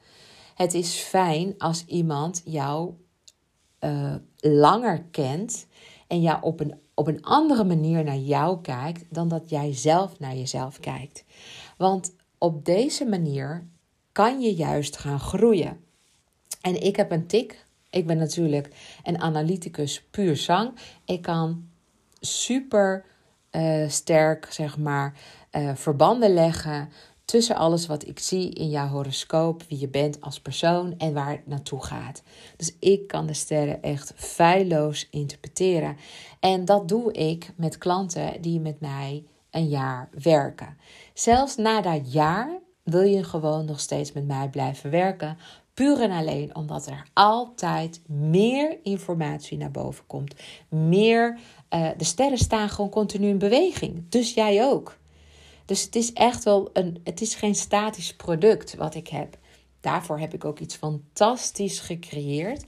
Het 0.56 0.74
is 0.74 0.96
fijn 0.96 1.54
als 1.58 1.86
iemand 1.86 2.42
jou 2.46 2.94
uh, 3.80 4.16
langer 4.38 5.04
kent 5.12 5.68
en 6.08 6.22
jou 6.22 6.42
op 6.42 6.60
een, 6.60 6.80
op 6.94 7.08
een 7.08 7.24
andere 7.24 7.64
manier 7.64 8.04
naar 8.04 8.18
jou 8.18 8.62
kijkt 8.62 9.06
dan 9.10 9.28
dat 9.28 9.50
jij 9.50 9.74
zelf 9.74 10.20
naar 10.20 10.36
jezelf 10.36 10.80
kijkt. 10.80 11.26
Want 11.78 12.16
op 12.38 12.66
deze 12.66 13.06
manier 13.06 13.68
kan 14.12 14.42
je 14.42 14.56
juist 14.56 14.98
gaan 14.98 15.20
groeien. 15.20 15.80
En 16.62 16.82
ik 16.82 16.96
heb 16.96 17.12
een 17.12 17.28
tik. 17.28 17.66
Ik 17.90 18.08
ben 18.08 18.18
natuurlijk 18.18 18.76
een 19.04 19.22
analyticus 19.22 20.04
puur 20.04 20.38
zang. 20.38 20.74
Ik 21.06 21.22
kan 21.22 21.70
super 22.20 23.06
uh, 23.52 23.90
sterk, 23.90 24.48
zeg 24.50 24.78
maar, 24.78 25.14
uh, 25.52 25.76
verbanden 25.76 26.34
leggen 26.34 26.90
tussen 27.26 27.56
alles 27.56 27.88
wat 27.88 28.08
ik 28.08 28.20
zie 28.20 28.50
in 28.50 28.70
jouw 28.70 28.88
horoscoop, 28.88 29.64
wie 29.68 29.80
je 29.80 29.88
bent 29.88 30.22
als 30.22 30.40
persoon 30.40 30.94
en 30.98 31.14
waar 31.14 31.30
het 31.30 31.48
naartoe 31.48 31.84
gaat. 31.84 32.24
Dus 32.58 32.76
ik 32.80 33.08
kan 33.08 33.26
de 33.26 33.34
sterren 33.34 33.82
echt 33.82 34.14
feilloos 34.16 35.08
interpreteren. 35.12 35.98
En 36.40 36.66
dat 36.66 36.88
doe 36.88 37.14
ik 37.14 37.54
met 37.56 37.78
klanten 37.78 38.42
die 38.42 38.60
met 38.60 38.80
mij 38.80 39.24
een 39.52 39.68
jaar 39.68 40.10
werken. 40.24 40.78
Zelfs 41.14 41.56
na 41.56 41.82
dat 41.82 42.14
jaar 42.14 42.50
wil 42.84 43.02
je 43.02 43.24
gewoon 43.24 43.66
nog 43.66 43.80
steeds 43.80 44.12
met 44.12 44.28
mij 44.28 44.50
blijven 44.50 44.90
werken. 44.90 45.38
Puur 45.74 46.02
en 46.02 46.12
alleen 46.12 46.56
omdat 46.56 46.88
er 46.88 47.08
altijd 47.14 48.02
meer 48.06 48.80
informatie 48.84 49.58
naar 49.58 49.72
boven 49.72 50.06
komt. 50.08 50.36
Meer, 50.70 51.40
uh, 51.70 51.90
de 51.98 52.04
sterren 52.04 52.38
staan 52.38 52.70
gewoon 52.70 52.90
continu 52.90 53.28
in 53.28 53.38
beweging. 53.38 54.10
Dus 54.10 54.34
jij 54.34 54.66
ook. 54.66 54.98
Dus 55.66 55.82
het 55.82 55.96
is 55.96 56.14
echt 56.14 56.44
wel 56.44 56.70
een, 56.74 57.02
het 57.04 57.22
is 57.22 57.36
geen 57.36 57.56
statisch 57.56 58.16
product 58.16 58.76
wat 58.76 58.96
ik 58.96 59.08
heb. 59.08 59.38
Daarvoor 59.82 60.20
heb 60.20 60.34
ik 60.34 60.46
ook 60.46 60.60
iets 60.60 60.76
fantastisch 60.76 61.80
gecreëerd. 61.80 62.66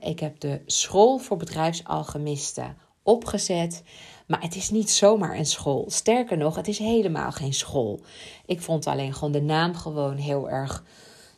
ik 0.00 0.20
heb 0.20 0.40
de 0.40 0.60
school 0.66 1.18
voor 1.18 1.36
bedrijfsalchemisten 1.36 2.76
opgezet. 3.02 3.82
Maar 4.26 4.42
het 4.42 4.54
is 4.54 4.70
niet 4.70 4.90
zomaar 4.90 5.38
een 5.38 5.46
school. 5.46 5.84
Sterker 5.88 6.36
nog, 6.36 6.56
het 6.56 6.68
is 6.68 6.78
helemaal 6.78 7.32
geen 7.32 7.54
school. 7.54 8.00
Ik 8.46 8.60
vond 8.60 8.86
alleen 8.86 9.14
gewoon 9.14 9.32
de 9.32 9.42
naam 9.42 9.74
gewoon 9.74 10.16
heel 10.16 10.50
erg 10.50 10.84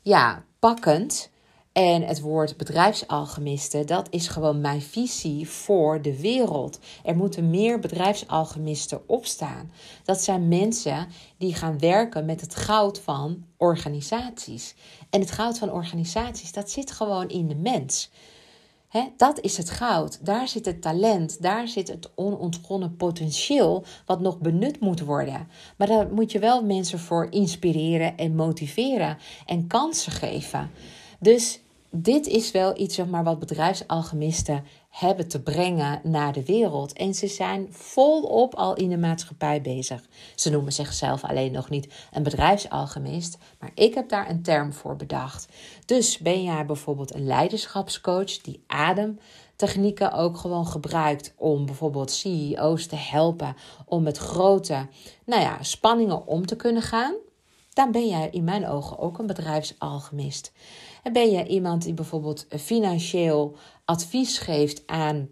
ja, 0.02 0.45
pakkend. 0.59 1.30
En 1.76 2.02
het 2.02 2.21
woord 2.21 2.56
bedrijfsalchemisten, 2.56 3.87
dat 3.87 4.06
is 4.11 4.28
gewoon 4.28 4.61
mijn 4.61 4.83
visie 4.83 5.49
voor 5.49 6.02
de 6.02 6.21
wereld. 6.21 6.78
Er 7.04 7.16
moeten 7.16 7.50
meer 7.50 7.78
bedrijfsalchemisten 7.78 9.09
opstaan. 9.09 9.71
Dat 10.04 10.23
zijn 10.23 10.49
mensen 10.49 11.06
die 11.38 11.54
gaan 11.54 11.78
werken 11.78 12.25
met 12.25 12.40
het 12.40 12.54
goud 12.54 13.00
van 13.00 13.45
organisaties. 13.56 14.75
En 15.11 15.21
het 15.21 15.30
goud 15.30 15.59
van 15.59 15.73
organisaties, 15.73 16.52
dat 16.52 16.71
zit 16.71 16.90
gewoon 16.90 17.28
in 17.28 17.49
de 17.49 17.56
mens 17.56 18.11
dat 19.16 19.40
is 19.40 19.56
het 19.56 19.71
goud. 19.71 20.18
Daar 20.26 20.49
zit 20.49 20.66
het 20.66 20.83
talent. 20.83 21.42
Daar 21.42 21.68
zit 21.68 21.88
het 21.88 22.11
onontgonnen 22.14 22.97
potentieel 22.97 23.85
wat 24.06 24.21
nog 24.21 24.38
benut 24.38 24.80
moet 24.80 25.00
worden. 25.00 25.49
Maar 25.76 25.87
daar 25.87 26.12
moet 26.12 26.33
je 26.33 26.38
wel 26.38 26.64
mensen 26.64 26.99
voor 26.99 27.26
inspireren 27.30 28.16
en 28.16 28.35
motiveren 28.35 29.18
en 29.47 29.66
kansen 29.66 30.12
geven. 30.12 30.71
Dus 31.21 31.61
dit 32.03 32.26
is 32.26 32.50
wel 32.50 32.79
iets 32.79 32.95
zeg 32.95 33.07
maar, 33.07 33.25
wat 33.25 33.38
bedrijfsalchemisten 33.38 34.65
hebben 34.88 35.29
te 35.29 35.43
brengen 35.43 36.00
naar 36.03 36.33
de 36.33 36.45
wereld. 36.45 36.93
En 36.93 37.15
ze 37.15 37.26
zijn 37.26 37.67
volop 37.71 38.55
al 38.55 38.75
in 38.75 38.88
de 38.88 38.99
maatschappij 38.99 39.61
bezig. 39.61 40.03
Ze 40.35 40.50
noemen 40.50 40.73
zichzelf 40.73 41.25
alleen 41.25 41.53
nog 41.53 41.71
niet 41.71 41.95
een 42.12 42.23
bedrijfsalchemist, 42.23 43.38
maar 43.59 43.71
ik 43.75 43.95
heb 43.95 44.09
daar 44.09 44.31
een 44.31 44.43
term 44.43 44.73
voor 44.73 44.97
bedacht. 44.97 45.49
Dus 45.87 46.19
ben 46.19 46.43
jij 46.43 46.67
bijvoorbeeld 46.67 47.15
een 47.15 47.26
leiderschapscoach 47.26 48.41
die 48.41 48.65
ademtechnieken 48.67 50.12
ook 50.12 50.37
gewoon 50.37 50.67
gebruikt 50.67 51.35
om 51.37 51.67
bijvoorbeeld 51.67 52.11
CEO's 52.11 52.87
te 52.87 52.97
helpen 52.97 53.57
om 53.85 54.03
met 54.03 54.19
grote 54.19 54.88
nou 55.25 55.43
ja, 55.43 55.62
spanningen 55.62 56.26
om 56.26 56.47
te 56.47 56.57
kunnen 56.57 56.83
gaan? 56.83 57.15
Dan 57.73 57.93
ben 57.93 58.09
jij 58.09 58.29
in 58.31 58.45
mijn 58.45 58.69
ogen 58.69 58.99
ook 58.99 59.19
een 59.19 59.26
bedrijfsalchemist. 59.26 60.53
En 61.07 61.13
ben 61.13 61.31
je 61.31 61.47
iemand 61.47 61.83
die 61.83 61.95
bijvoorbeeld 61.95 62.47
financieel 62.49 63.57
advies 63.85 64.39
geeft 64.39 64.83
aan 64.87 65.29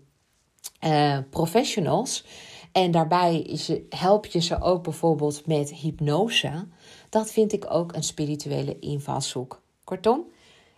uh, 0.84 1.18
professionals. 1.30 2.24
En 2.72 2.90
daarbij 2.90 3.58
help 3.88 4.26
je 4.26 4.40
ze 4.40 4.60
ook 4.60 4.82
bijvoorbeeld 4.82 5.46
met 5.46 5.74
hypnose. 5.74 6.66
Dat 7.08 7.32
vind 7.32 7.52
ik 7.52 7.70
ook 7.70 7.94
een 7.94 8.02
spirituele 8.02 8.78
invalshoek. 8.78 9.62
Kortom, 9.84 10.24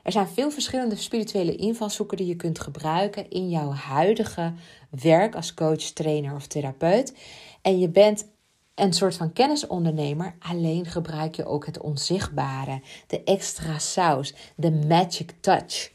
er 0.03 0.13
zijn 0.13 0.29
veel 0.29 0.51
verschillende 0.51 0.97
spirituele 0.97 1.57
invalshoeken 1.57 2.17
die 2.17 2.27
je 2.27 2.37
kunt 2.37 2.61
gebruiken 2.61 3.31
in 3.31 3.49
jouw 3.49 3.71
huidige 3.71 4.53
werk 4.91 5.35
als 5.35 5.55
coach, 5.55 5.83
trainer 5.83 6.35
of 6.35 6.47
therapeut. 6.47 7.15
En 7.63 7.79
je 7.79 7.89
bent 7.89 8.27
een 8.77 8.93
soort 8.93 9.17
van 9.17 9.33
kennisondernemer. 9.33 10.35
Alleen 10.39 10.87
gebruik 10.87 11.35
je 11.35 11.45
ook 11.45 11.67
het 11.67 11.81
onzichtbare, 11.81 12.83
de 13.07 13.25
extra 13.25 13.79
saus, 13.79 14.35
de 14.57 14.71
magic 14.71 15.35
touch. 15.41 15.93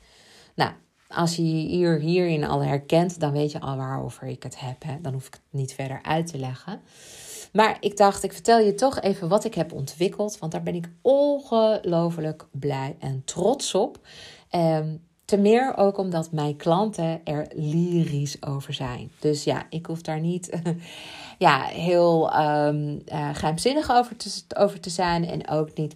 Nou, 0.55 0.71
als 1.07 1.35
je 1.35 1.41
hier, 1.41 1.99
hierin 1.99 2.43
al 2.43 2.63
herkent, 2.63 3.19
dan 3.19 3.31
weet 3.31 3.51
je 3.51 3.59
al 3.59 3.77
waarover 3.77 4.27
ik 4.27 4.43
het 4.43 4.59
heb. 4.59 4.83
Hè? 4.83 5.01
Dan 5.01 5.13
hoef 5.13 5.27
ik 5.27 5.33
het 5.33 5.41
niet 5.49 5.73
verder 5.73 5.99
uit 6.01 6.27
te 6.27 6.37
leggen. 6.37 6.81
Maar 7.53 7.77
ik 7.79 7.97
dacht, 7.97 8.23
ik 8.23 8.33
vertel 8.33 8.59
je 8.59 8.73
toch 8.73 9.01
even 9.01 9.27
wat 9.29 9.43
ik 9.45 9.53
heb 9.53 9.73
ontwikkeld. 9.73 10.39
Want 10.39 10.51
daar 10.51 10.63
ben 10.63 10.75
ik 10.75 10.89
ongelooflijk 11.01 12.47
blij 12.51 12.95
en 12.99 13.21
trots 13.25 13.75
op. 13.75 13.99
Um, 14.51 15.01
te 15.31 15.37
meer 15.37 15.77
ook 15.77 15.97
omdat 15.97 16.31
mijn 16.31 16.55
klanten 16.55 17.21
er 17.23 17.47
lyrisch 17.53 18.41
over 18.41 18.73
zijn. 18.73 19.11
Dus 19.19 19.43
ja, 19.43 19.65
ik 19.69 19.85
hoef 19.85 20.01
daar 20.01 20.19
niet 20.19 20.49
ja, 21.41 21.61
heel 21.63 22.39
um, 22.67 23.01
geheimzinnig 23.33 23.91
over 23.91 24.15
te, 24.15 24.41
over 24.57 24.79
te 24.79 24.89
zijn. 24.89 25.25
En 25.25 25.49
ook 25.49 25.77
niet 25.77 25.95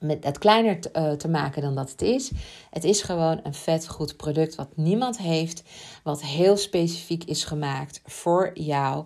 met 0.00 0.24
het 0.24 0.38
kleiner 0.38 0.80
te, 0.80 0.90
uh, 0.96 1.10
te, 1.10 1.28
maken 1.28 1.62
dan 1.62 1.74
dat 1.74 1.90
het 1.90 2.02
is. 2.02 2.30
Het 2.70 2.84
is 2.84 3.02
gewoon 3.02 3.40
een 3.42 3.54
vet 3.54 3.88
goed 3.88 4.16
product 4.16 4.54
wat 4.54 4.68
niemand 4.74 5.18
heeft, 5.18 5.62
wat 6.02 6.22
heel 6.22 6.56
specifiek 6.56 7.24
is 7.24 7.44
gemaakt 7.44 8.00
voor 8.04 8.50
jou, 8.54 9.04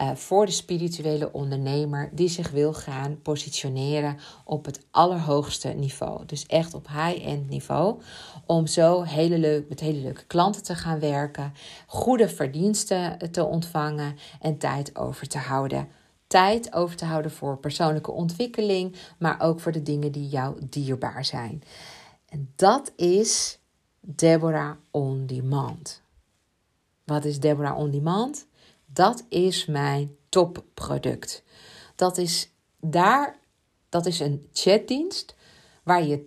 uh, 0.00 0.10
voor 0.14 0.46
de 0.46 0.52
spirituele 0.52 1.32
ondernemer 1.32 2.10
die 2.12 2.28
zich 2.28 2.50
wil 2.50 2.72
gaan 2.72 3.22
positioneren 3.22 4.18
op 4.44 4.64
het 4.64 4.80
allerhoogste 4.90 5.68
niveau. 5.68 6.26
Dus 6.26 6.46
echt 6.46 6.74
op 6.74 6.88
high-end 6.88 7.48
niveau, 7.48 8.00
om 8.46 8.66
zo 8.66 9.02
hele 9.02 9.38
leuk, 9.38 9.68
met 9.68 9.80
hele 9.80 10.00
leuke 10.00 10.24
klanten 10.24 10.62
te 10.62 10.74
gaan 10.74 11.00
werken, 11.00 11.52
goede 11.86 12.28
verdiensten 12.28 13.18
te 13.30 13.44
ontvangen 13.44 14.16
en 14.40 14.58
tijd 14.58 14.96
over 14.96 15.28
te 15.28 15.38
houden 15.38 15.88
tijd 16.34 16.72
over 16.72 16.96
te 16.96 17.04
houden 17.04 17.30
voor 17.30 17.58
persoonlijke 17.58 18.10
ontwikkeling, 18.10 18.96
maar 19.18 19.40
ook 19.40 19.60
voor 19.60 19.72
de 19.72 19.82
dingen 19.82 20.12
die 20.12 20.28
jou 20.28 20.56
dierbaar 20.68 21.24
zijn. 21.24 21.62
En 22.28 22.52
dat 22.56 22.92
is 22.96 23.58
Deborah 24.00 24.76
On 24.90 25.26
Demand. 25.26 26.02
Wat 27.04 27.24
is 27.24 27.40
Deborah 27.40 27.78
On 27.78 27.90
Demand? 27.90 28.46
Dat 28.86 29.24
is 29.28 29.66
mijn 29.66 30.16
topproduct. 30.28 31.42
Dat 31.94 32.18
is 32.18 32.50
daar, 32.80 33.38
dat 33.88 34.06
is 34.06 34.20
een 34.20 34.48
chatdienst 34.52 35.34
waar 35.82 36.04
je 36.04 36.26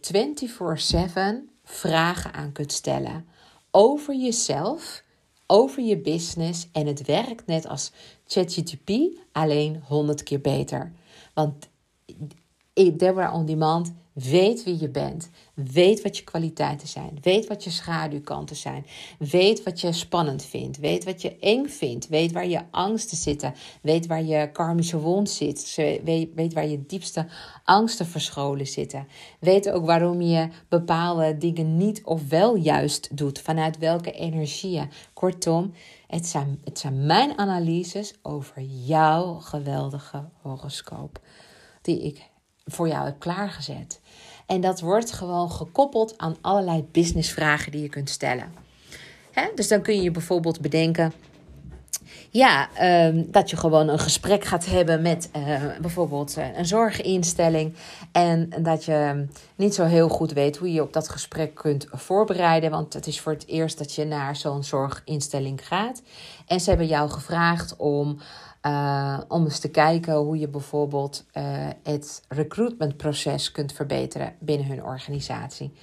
24/7 1.47 1.55
vragen 1.63 2.33
aan 2.33 2.51
kunt 2.51 2.71
stellen 2.71 3.27
over 3.71 4.15
jezelf 4.15 5.03
over 5.47 5.83
je 5.83 5.97
business 5.97 6.67
en 6.71 6.87
het 6.87 7.05
werkt 7.05 7.45
net 7.45 7.67
als 7.67 7.91
ChatGPT, 8.25 8.91
alleen 9.31 9.81
100 9.87 10.23
keer 10.23 10.41
beter. 10.41 10.91
Want 11.33 11.69
Deborah 12.73 13.33
On 13.33 13.45
Demand 13.45 13.93
weet 14.24 14.63
wie 14.63 14.79
je 14.79 14.89
bent, 14.89 15.29
weet 15.53 16.01
wat 16.01 16.17
je 16.17 16.24
kwaliteiten 16.24 16.88
zijn, 16.88 17.17
weet 17.21 17.47
wat 17.47 17.63
je 17.63 17.69
schaduwkanten 17.69 18.55
zijn, 18.55 18.86
weet 19.19 19.63
wat 19.63 19.81
je 19.81 19.91
spannend 19.91 20.43
vindt, 20.43 20.77
weet 20.77 21.03
wat 21.03 21.21
je 21.21 21.38
eng 21.39 21.67
vindt, 21.67 22.07
weet 22.07 22.31
waar 22.31 22.47
je 22.47 22.62
angsten 22.71 23.17
zitten, 23.17 23.53
weet 23.81 24.07
waar 24.07 24.24
je 24.24 24.51
karmische 24.51 25.00
wond 25.00 25.29
zit, 25.29 25.75
weet, 26.33 26.53
waar 26.53 26.67
je 26.67 26.86
diepste 26.86 27.27
angsten 27.63 28.05
verscholen 28.05 28.67
zitten, 28.67 29.07
weet 29.39 29.69
ook 29.69 29.86
waarom 29.86 30.21
je 30.21 30.47
bepaalde 30.69 31.38
dingen 31.38 31.77
niet 31.77 32.03
of 32.03 32.29
wel 32.29 32.55
juist 32.55 33.17
doet, 33.17 33.39
vanuit 33.39 33.77
welke 33.77 34.12
energieën. 34.12 34.89
Kortom, 35.13 35.74
het 36.07 36.25
zijn, 36.25 36.62
het 36.63 36.79
zijn 36.79 37.05
mijn 37.05 37.38
analyses 37.38 38.13
over 38.21 38.62
jouw 38.62 39.33
geweldige 39.33 40.29
horoscoop. 40.41 41.19
Die 41.81 42.01
ik 42.01 42.29
voor 42.67 42.88
jou 42.88 43.05
heb 43.05 43.19
klaargezet. 43.19 44.00
En 44.47 44.61
dat 44.61 44.79
wordt 44.79 45.11
gewoon 45.11 45.51
gekoppeld 45.51 46.17
aan 46.17 46.36
allerlei 46.41 46.86
businessvragen 46.91 47.71
die 47.71 47.81
je 47.81 47.89
kunt 47.89 48.10
stellen. 48.10 48.53
Hè? 49.31 49.47
Dus 49.55 49.67
dan 49.67 49.81
kun 49.81 50.01
je 50.01 50.12
bijvoorbeeld 50.12 50.62
bedenken. 50.62 51.13
Ja, 52.29 52.69
um, 53.07 53.31
dat 53.31 53.49
je 53.49 53.57
gewoon 53.57 53.88
een 53.88 53.99
gesprek 53.99 54.45
gaat 54.45 54.65
hebben 54.65 55.01
met 55.01 55.29
uh, 55.36 55.62
bijvoorbeeld 55.81 56.38
uh, 56.38 56.57
een 56.57 56.65
zorginstelling. 56.65 57.73
En 58.12 58.49
dat 58.60 58.86
je 58.86 59.27
niet 59.55 59.75
zo 59.75 59.83
heel 59.83 60.10
goed 60.10 60.33
weet 60.33 60.57
hoe 60.57 60.73
je 60.73 60.81
op 60.81 60.93
dat 60.93 61.10
gesprek 61.10 61.55
kunt 61.55 61.88
voorbereiden. 61.91 62.71
Want 62.71 62.93
het 62.93 63.07
is 63.07 63.19
voor 63.19 63.31
het 63.31 63.47
eerst 63.47 63.77
dat 63.77 63.93
je 63.93 64.05
naar 64.05 64.36
zo'n 64.36 64.63
zorginstelling 64.63 65.67
gaat. 65.67 66.01
En 66.47 66.60
ze 66.60 66.69
hebben 66.69 66.88
jou 66.88 67.10
gevraagd 67.10 67.75
om 67.75 68.19
uh, 68.62 69.20
om 69.28 69.43
eens 69.43 69.60
te 69.60 69.70
kijken 69.70 70.15
hoe 70.15 70.39
je 70.39 70.48
bijvoorbeeld 70.48 71.26
uh, 71.34 71.43
het 71.84 72.24
recruitmentproces 72.28 73.52
kunt 73.52 73.74
verbeteren 73.74 74.36
binnen 74.39 74.67
hun 74.67 74.84
organisatie. 74.84 75.74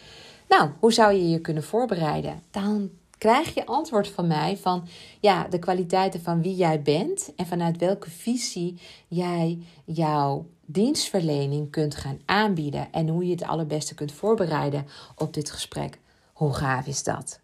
Nou, 0.49 0.71
hoe 0.81 0.93
zou 0.93 1.13
je 1.13 1.29
je 1.29 1.41
kunnen 1.41 1.63
voorbereiden? 1.63 2.43
Dan 2.51 2.91
krijg 3.19 3.55
je 3.55 3.67
antwoord 3.67 4.09
van 4.09 4.27
mij 4.27 4.57
van 4.57 4.89
ja, 5.21 5.49
de 5.49 5.59
kwaliteiten 5.59 6.23
van 6.23 6.43
wie 6.43 6.55
jij 6.55 6.83
bent 6.83 7.33
en 7.37 7.47
vanuit 7.47 7.79
welke 7.79 8.11
visie 8.11 8.81
jij 9.09 9.59
jouw 9.85 10.47
dienstverlening 10.67 11.71
kunt 11.71 11.95
gaan 11.95 12.19
aanbieden 12.25 12.93
en 12.93 13.09
hoe 13.09 13.27
je 13.27 13.33
het 13.33 13.45
allerbeste 13.45 13.95
kunt 13.95 14.13
voorbereiden 14.13 14.87
op 15.17 15.35
dit 15.35 15.51
gesprek. 15.51 15.99
Hoe 16.33 16.55
gaaf 16.55 16.87
is 16.87 17.03
dat? 17.03 17.41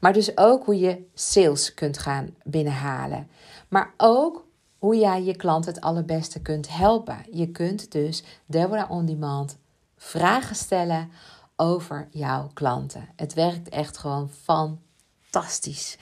Maar 0.00 0.12
dus 0.12 0.36
ook 0.36 0.64
hoe 0.64 0.78
je 0.78 1.06
sales 1.14 1.74
kunt 1.74 1.98
gaan 1.98 2.34
binnenhalen. 2.44 3.28
Maar 3.68 3.94
ook 3.96 4.45
hoe 4.86 4.96
jij 4.96 5.22
je 5.22 5.36
klant 5.36 5.66
het 5.66 5.80
allerbeste 5.80 6.40
kunt 6.40 6.68
helpen. 6.68 7.16
Je 7.30 7.50
kunt 7.50 7.92
dus 7.92 8.22
Deborah 8.46 8.90
On 8.90 9.06
Demand 9.06 9.58
vragen 9.96 10.56
stellen 10.56 11.10
over 11.56 12.08
jouw 12.10 12.50
klanten. 12.54 13.08
Het 13.16 13.34
werkt 13.34 13.68
echt 13.68 13.98
gewoon 13.98 14.30
fantastisch, 14.42 15.98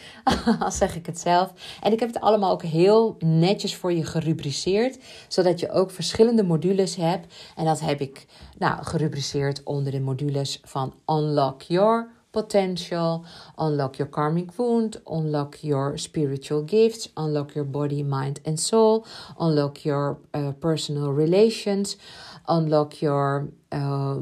al 0.60 0.70
zeg 0.82 0.96
ik 0.96 1.06
het 1.06 1.18
zelf. 1.18 1.52
En 1.80 1.92
ik 1.92 2.00
heb 2.00 2.08
het 2.08 2.22
allemaal 2.22 2.50
ook 2.50 2.62
heel 2.62 3.16
netjes 3.18 3.76
voor 3.76 3.92
je 3.92 4.04
gerubriceerd, 4.04 4.98
zodat 5.28 5.60
je 5.60 5.70
ook 5.70 5.90
verschillende 5.90 6.44
modules 6.44 6.96
hebt. 6.96 7.34
En 7.56 7.64
dat 7.64 7.80
heb 7.80 8.00
ik 8.00 8.26
nou, 8.58 8.84
gerubriceerd 8.84 9.62
onder 9.62 9.92
de 9.92 10.00
modules 10.00 10.60
van 10.62 10.94
Unlock 11.06 11.62
Your 11.62 12.13
potential, 12.34 13.24
unlock 13.56 13.96
your 13.96 14.10
karmic 14.10 14.50
wound, 14.56 15.00
unlock 15.06 15.62
your 15.62 15.98
spiritual 15.98 16.64
gifts, 16.64 17.10
unlock 17.14 17.54
your 17.54 17.70
body, 17.70 18.02
mind, 18.02 18.40
and 18.44 18.60
soul, 18.60 19.06
unlock 19.38 19.84
your 19.84 20.18
uh, 20.32 20.52
personal 20.58 21.12
relations, 21.12 21.96
unlock 22.46 23.00
your 23.00 23.48
uh, 23.70 24.16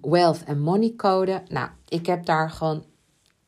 wealth 0.00 0.48
and 0.48 0.60
money 0.60 0.94
code. 0.96 1.42
Nou, 1.48 1.68
ik 1.88 2.06
heb 2.06 2.24
daar 2.24 2.50
gewoon 2.50 2.84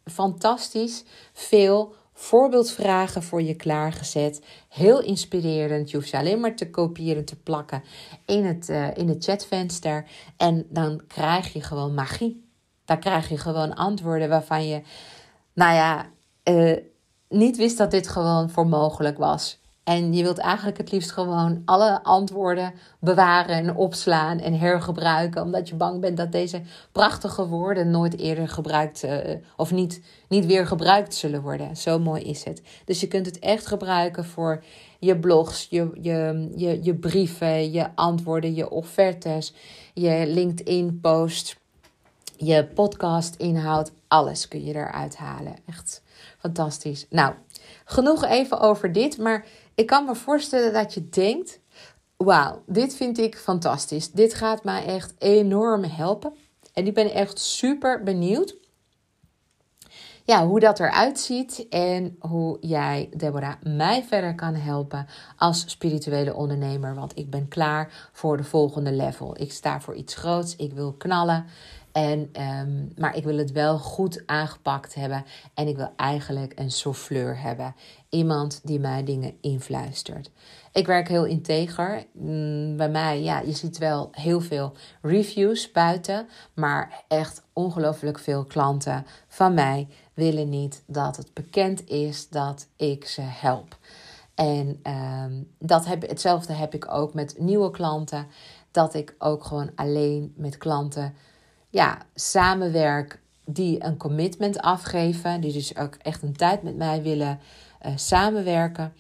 fantastisch 0.04 1.04
veel 1.33 1.94
voorbeeldvragen 2.12 3.22
voor 3.22 3.42
je 3.42 3.54
klaargezet. 3.54 4.42
Heel 4.68 5.02
inspirerend. 5.02 5.90
Je 5.90 5.96
hoeft 5.96 6.09
ze 6.09 6.18
alleen 6.18 6.40
maar 6.40 6.56
te 6.56 6.70
kopiëren, 6.70 7.24
te 7.24 7.37
plakken 7.37 7.83
in 8.26 8.44
het, 8.44 8.68
uh, 8.68 8.96
in 8.96 9.09
het 9.09 9.24
chatvenster. 9.24 10.06
En 10.37 10.66
dan 10.68 11.02
krijg 11.06 11.52
je 11.52 11.62
gewoon 11.62 11.94
magie. 11.94 12.50
Dan 12.90 12.98
krijg 12.98 13.29
je 13.29 13.38
gewoon 13.38 13.74
antwoorden 13.74 14.29
waarvan 14.29 14.68
je, 14.68 14.83
nou 15.55 15.74
ja, 15.74 16.07
uh, 16.44 16.76
niet 17.29 17.57
wist 17.57 17.79
dat 17.79 17.90
dit 17.90 18.09
gewoon 18.09 18.50
voor 18.50 18.66
mogelijk 18.66 19.18
was. 19.18 19.61
En 19.85 20.12
je 20.12 20.22
wilt 20.22 20.38
eigenlijk 20.38 20.79
het 20.79 20.92
liefst 20.92 21.11
gewoon 21.11 21.62
alle 21.64 22.03
antwoorden 22.03 22.72
bewaren 23.00 23.57
en 23.57 23.76
opslaan 23.76 24.38
en 24.38 24.59
hergebruiken. 24.59 25.42
Omdat 25.42 25.68
je 25.68 25.74
bang 25.74 26.00
bent 26.00 26.16
dat 26.16 26.33
deze 26.33 26.62
prachtige 26.92 27.46
woorden 27.46 27.90
nooit 27.90 28.18
eerder 28.18 28.48
gebruikt 28.48 29.05
uh, 29.05 29.18
of 29.57 29.70
niet, 29.72 30.03
niet 30.29 30.46
weer 30.46 30.66
gebruikt 30.66 31.14
zullen 31.14 31.42
worden. 31.42 31.76
Zo 31.76 31.98
mooi 31.98 32.22
is 32.22 32.44
het. 32.44 32.62
Dus 32.85 33.00
je 33.00 33.09
kunt 33.09 33.26
het 33.26 33.38
echt 33.38 33.66
gebruiken 33.66 34.24
voor 34.24 34.64
je 34.98 35.18
blogs, 35.18 35.66
je, 35.70 35.90
je, 36.00 36.50
je, 36.57 36.79
je 36.83 36.94
brieven, 36.94 37.72
je 37.72 37.88
antwoorden, 37.94 38.55
je 38.55 38.70
offertes, 38.70 39.55
je 39.94 40.24
LinkedIn-post 40.26 41.60
je 42.46 42.66
podcast 42.66 43.35
inhoud, 43.37 43.92
alles 44.09 44.48
kun 44.48 44.64
je 44.64 44.74
eruit 44.74 45.16
halen. 45.16 45.57
Echt 45.66 46.03
fantastisch. 46.38 47.07
Nou, 47.11 47.35
genoeg 47.85 48.24
even 48.24 48.61
over 48.61 48.92
dit, 48.92 49.18
maar 49.18 49.46
ik 49.74 49.87
kan 49.87 50.05
me 50.05 50.14
voorstellen 50.14 50.72
dat 50.72 50.94
je 50.94 51.09
denkt: 51.09 51.61
wauw, 52.16 52.62
dit 52.66 52.94
vind 52.94 53.18
ik 53.18 53.37
fantastisch. 53.37 54.11
Dit 54.11 54.35
gaat 54.35 54.64
mij 54.64 54.85
echt 54.85 55.14
enorm 55.18 55.85
helpen. 55.85 56.35
En 56.72 56.87
ik 56.87 56.94
ben 56.94 57.12
echt 57.12 57.38
super 57.38 58.03
benieuwd 58.03 58.57
ja, 60.31 60.46
hoe 60.46 60.61
dat 60.61 60.81
eruit 60.81 61.20
ziet 61.20 61.66
en 61.68 62.16
hoe 62.18 62.57
jij, 62.61 63.09
Deborah, 63.16 63.55
mij 63.62 64.05
verder 64.05 64.35
kan 64.35 64.55
helpen 64.55 65.07
als 65.37 65.64
spirituele 65.66 66.35
ondernemer. 66.35 66.94
Want 66.94 67.18
ik 67.18 67.31
ben 67.31 67.48
klaar 67.48 68.11
voor 68.12 68.37
de 68.37 68.44
volgende 68.44 68.92
level. 68.92 69.40
Ik 69.40 69.53
sta 69.53 69.81
voor 69.81 69.94
iets 69.94 70.14
groots, 70.14 70.57
ik 70.57 70.72
wil 70.72 70.92
knallen. 70.92 71.46
En, 71.92 72.31
um, 72.42 72.92
maar 72.96 73.16
ik 73.16 73.24
wil 73.24 73.38
het 73.38 73.53
wel 73.53 73.79
goed 73.79 74.22
aangepakt 74.26 74.94
hebben. 74.94 75.24
En 75.55 75.68
ik 75.68 75.76
wil 75.76 75.92
eigenlijk 75.96 76.59
een 76.59 76.70
souffleur 76.70 77.40
hebben. 77.40 77.74
Iemand 78.09 78.61
die 78.64 78.81
mij 78.81 79.05
dingen 79.05 79.35
influistert. 79.40 80.31
Ik 80.72 80.87
werk 80.87 81.09
heel 81.09 81.24
integer. 81.24 82.07
Mm, 82.12 82.76
bij 82.76 82.90
mij, 82.90 83.22
ja, 83.22 83.40
je 83.40 83.53
ziet 83.53 83.79
wel 83.79 84.09
heel 84.12 84.40
veel 84.40 84.72
reviews 85.03 85.72
buiten. 85.72 86.29
Maar 86.55 87.05
echt 87.09 87.42
ongelooflijk 87.53 88.18
veel 88.18 88.44
klanten 88.44 89.07
van 89.29 89.55
mij 89.55 89.88
willen 90.14 90.48
niet 90.48 90.83
dat 90.87 91.16
het 91.16 91.35
bekend 91.35 91.88
is 91.88 92.29
dat 92.29 92.66
ik 92.76 93.07
ze 93.07 93.20
help. 93.22 93.79
En 94.35 94.81
ehm, 94.83 95.33
dat 95.59 95.87
heb, 95.87 96.09
hetzelfde 96.09 96.53
heb 96.53 96.74
ik 96.74 96.92
ook 96.94 97.14
met 97.14 97.35
nieuwe 97.38 97.70
klanten. 97.70 98.26
Dat 98.70 98.94
ik 98.94 99.14
ook 99.18 99.44
gewoon 99.44 99.70
alleen 99.74 100.33
met 100.37 100.59
klanten 100.59 101.14
ja, 101.70 101.98
samenwerk 102.14 103.20
die 103.44 103.85
een 103.85 103.96
commitment 103.96 104.61
afgeven. 104.61 105.40
Die 105.40 105.52
dus 105.52 105.76
ook 105.76 105.94
echt 106.02 106.22
een 106.22 106.37
tijd 106.37 106.62
met 106.62 106.76
mij 106.76 107.02
willen 107.02 107.38
uh, 107.87 107.92
samenwerken. 107.96 108.92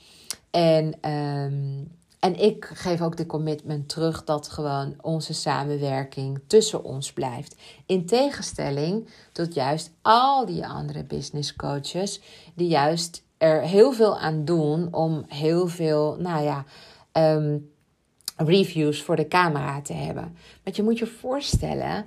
En, 0.50 1.10
um, 1.10 1.92
en 2.20 2.40
ik 2.40 2.70
geef 2.74 3.00
ook 3.00 3.16
de 3.16 3.26
commitment 3.26 3.88
terug 3.88 4.24
dat 4.24 4.48
gewoon 4.48 4.94
onze 5.00 5.34
samenwerking 5.34 6.40
tussen 6.46 6.84
ons 6.84 7.12
blijft. 7.12 7.56
In 7.86 8.06
tegenstelling 8.06 9.08
tot 9.32 9.54
juist 9.54 9.90
al 10.02 10.46
die 10.46 10.66
andere 10.66 11.04
business 11.04 11.56
coaches, 11.56 12.20
die 12.54 12.68
juist 12.68 13.22
er 13.38 13.62
heel 13.62 13.92
veel 13.92 14.18
aan 14.18 14.44
doen 14.44 14.94
om 14.94 15.24
heel 15.28 15.68
veel, 15.68 16.16
nou 16.18 16.44
ja, 16.44 16.64
um, 17.12 17.70
reviews 18.36 19.02
voor 19.02 19.16
de 19.16 19.28
camera 19.28 19.80
te 19.80 19.92
hebben. 19.92 20.36
Want 20.64 20.76
je 20.76 20.82
moet 20.82 20.98
je 20.98 21.06
voorstellen 21.06 22.06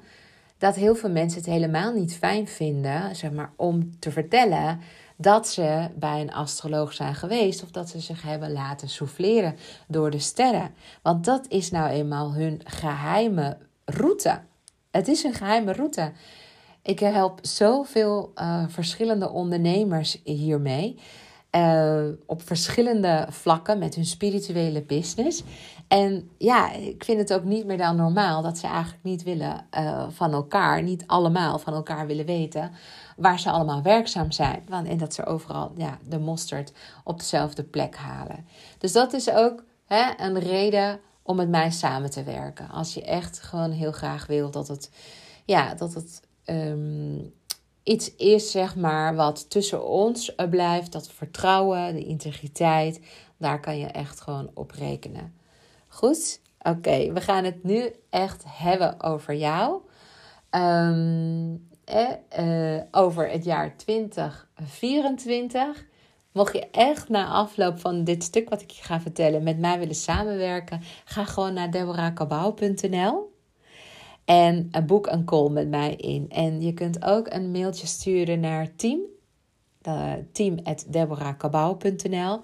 dat 0.64 0.76
heel 0.76 0.96
veel 0.96 1.10
mensen 1.10 1.40
het 1.40 1.50
helemaal 1.50 1.94
niet 1.94 2.16
fijn 2.16 2.48
vinden, 2.48 3.16
zeg 3.16 3.32
maar, 3.32 3.52
om 3.56 4.00
te 4.00 4.12
vertellen 4.12 4.80
dat 5.16 5.48
ze 5.48 5.90
bij 5.96 6.22
een 6.22 6.34
astroloog 6.34 6.94
zijn 6.94 7.16
geweest 7.16 7.64
of 7.64 7.72
dat 7.72 7.90
ze 7.90 8.00
zich 8.00 8.22
hebben 8.22 8.52
laten 8.52 8.90
souffleren 8.90 9.56
door 9.88 10.12
de 10.12 10.20
sterren. 10.20 10.72
Want 11.02 11.26
dat 11.26 11.46
is 11.48 11.72
nou 11.72 11.90
eenmaal 11.90 12.34
hun 12.34 12.62
geheime 12.64 13.58
route. 13.86 14.42
Het 14.92 15.08
is 15.08 15.24
een 15.24 15.34
geheime 15.34 15.74
route. 15.74 16.12
Ik 16.82 17.00
help 17.00 17.40
zoveel 17.42 18.32
uh, 18.36 18.64
verschillende 18.68 19.30
ondernemers 19.30 20.22
hiermee. 20.24 21.00
Uh, 21.56 22.06
op 22.26 22.42
verschillende 22.42 23.28
vlakken 23.30 23.80
met 23.80 23.96
hun 23.96 24.06
spirituele 24.06 24.82
business. 24.82 25.44
En 25.94 26.30
ja, 26.38 26.72
ik 26.72 27.04
vind 27.04 27.20
het 27.20 27.34
ook 27.34 27.44
niet 27.44 27.66
meer 27.66 27.78
dan 27.78 27.96
normaal 27.96 28.42
dat 28.42 28.58
ze 28.58 28.68
eigenlijk 28.68 29.04
niet 29.04 29.24
willen 29.24 29.66
uh, 29.78 30.06
van 30.10 30.34
elkaar, 30.34 30.84
niet 30.84 31.04
allemaal 31.08 31.60
van 31.60 31.74
elkaar 31.74 32.08
willen 32.08 32.26
weten 32.26 32.72
waar 33.18 33.40
ze 33.40 33.50
allemaal 33.50 33.82
werkzaam 33.82 34.32
zijn. 34.32 34.64
Want, 34.70 34.88
en 34.88 34.98
dat 34.98 35.14
ze 35.14 35.26
overal 35.26 35.72
ja, 35.76 35.98
de 36.10 36.20
mosterd 36.20 36.74
op 37.04 37.20
dezelfde 37.20 37.64
plek 37.64 37.96
halen. 37.96 38.46
Dus 38.78 38.92
dat 38.92 39.14
is 39.14 39.30
ook 39.30 39.64
hè, 39.86 40.04
een 40.18 40.40
reden 40.40 41.00
om 41.24 41.36
met 41.36 41.50
mij 41.50 41.72
samen 41.72 42.10
te 42.10 42.24
werken. 42.24 42.70
Als 42.70 42.94
je 42.94 43.04
echt 43.04 43.40
gewoon 43.40 43.72
heel 43.72 43.92
graag 43.92 44.26
wil 44.26 44.52
dat 44.52 44.68
het, 44.68 44.92
ja, 45.46 45.74
dat 45.74 45.94
het 45.94 46.22
um, 46.46 47.34
iets 47.84 48.16
is, 48.16 48.52
zeg 48.52 48.76
maar, 48.76 49.16
wat 49.16 49.50
tussen 49.50 49.88
ons 49.88 50.36
blijft. 50.50 50.92
Dat 50.92 51.12
vertrouwen, 51.12 51.94
de 51.94 52.06
integriteit, 52.06 53.02
daar 53.38 53.60
kan 53.60 53.78
je 53.78 53.88
echt 53.88 54.22
gewoon 54.22 54.52
op 54.54 54.72
rekenen. 54.72 55.42
Goed? 55.94 56.42
Oké, 56.62 57.14
we 57.14 57.22
gaan 57.22 57.44
het 57.44 57.64
nu 57.64 57.92
echt 58.10 58.44
hebben 58.48 59.04
over 59.04 59.36
jou. 59.36 59.82
Um, 60.52 61.68
eh, 61.86 62.80
over 62.92 63.30
het 63.30 63.44
jaar 63.44 63.78
2024. 63.78 65.86
Mocht 66.32 66.54
je 66.54 66.68
echt 66.72 67.10
na 67.10 67.28
afloop 67.28 67.80
van 67.80 68.04
dit 68.04 68.24
stuk 68.24 68.50
wat 68.50 68.62
ik 68.62 68.70
je 68.70 68.84
ga 68.84 69.02
vertellen 69.02 69.44
met 69.44 69.60
mij 69.60 69.80
willen 69.80 69.96
samenwerken, 69.96 70.82
ga 71.06 71.26
gewoon 71.26 71.54
naar 71.54 71.72
deborahkabau.nl 71.72 73.32
en 74.26 74.72
boek 74.86 75.08
een 75.08 75.26
call 75.26 75.50
met 75.50 75.70
mij 75.70 75.96
in. 75.96 76.30
En 76.30 76.62
je 76.62 76.74
kunt 76.74 77.06
ook 77.06 77.34
een 77.34 77.52
mailtje 77.52 77.88
sturen 77.88 78.40
naar 78.40 78.76
team, 78.76 79.00
uh, 79.88 80.14
team.deborahkabau.nl 80.32 82.40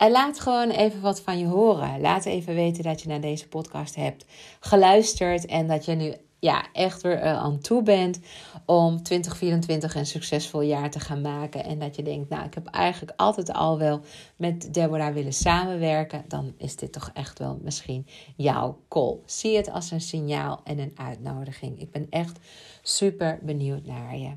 en 0.00 0.10
laat 0.10 0.40
gewoon 0.40 0.70
even 0.70 1.00
wat 1.00 1.20
van 1.20 1.38
je 1.38 1.46
horen. 1.46 2.00
Laat 2.00 2.24
even 2.24 2.54
weten 2.54 2.82
dat 2.82 3.02
je 3.02 3.08
naar 3.08 3.20
deze 3.20 3.48
podcast 3.48 3.94
hebt 3.94 4.24
geluisterd 4.60 5.46
en 5.46 5.66
dat 5.66 5.84
je 5.84 5.92
nu 5.92 6.14
ja, 6.38 6.64
echt 6.72 7.02
weer 7.02 7.22
uh, 7.22 7.36
aan 7.36 7.58
toe 7.58 7.82
bent 7.82 8.20
om 8.64 9.02
2024 9.02 9.94
een 9.94 10.06
succesvol 10.06 10.60
jaar 10.60 10.90
te 10.90 11.00
gaan 11.00 11.20
maken. 11.20 11.64
En 11.64 11.78
dat 11.78 11.96
je 11.96 12.02
denkt, 12.02 12.28
nou, 12.28 12.44
ik 12.44 12.54
heb 12.54 12.66
eigenlijk 12.66 13.12
altijd 13.16 13.52
al 13.52 13.78
wel 13.78 14.00
met 14.36 14.74
Deborah 14.74 15.14
willen 15.14 15.32
samenwerken. 15.32 16.24
Dan 16.28 16.54
is 16.56 16.76
dit 16.76 16.92
toch 16.92 17.10
echt 17.14 17.38
wel 17.38 17.58
misschien 17.62 18.06
jouw 18.36 18.80
call. 18.88 19.18
Zie 19.24 19.56
het 19.56 19.70
als 19.70 19.90
een 19.90 20.00
signaal 20.00 20.60
en 20.64 20.78
een 20.78 20.92
uitnodiging. 20.94 21.80
Ik 21.80 21.90
ben 21.90 22.06
echt 22.10 22.38
super 22.82 23.38
benieuwd 23.42 23.86
naar 23.86 24.16
je. 24.16 24.32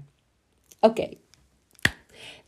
Oké, 0.80 1.10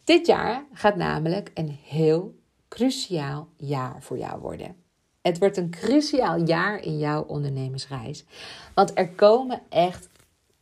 dit 0.03 0.25
jaar 0.25 0.65
gaat 0.73 0.95
namelijk 0.95 1.51
een 1.53 1.79
heel 1.83 2.43
cruciaal 2.75 3.47
jaar 3.57 4.03
voor 4.03 4.17
jou 4.17 4.39
worden. 4.39 4.75
Het 5.21 5.37
wordt 5.37 5.57
een 5.57 5.69
cruciaal 5.69 6.45
jaar 6.45 6.81
in 6.81 6.97
jouw 6.97 7.23
ondernemersreis. 7.23 8.23
Want 8.73 8.97
er 8.97 9.09
komen 9.09 9.61
echt 9.69 10.09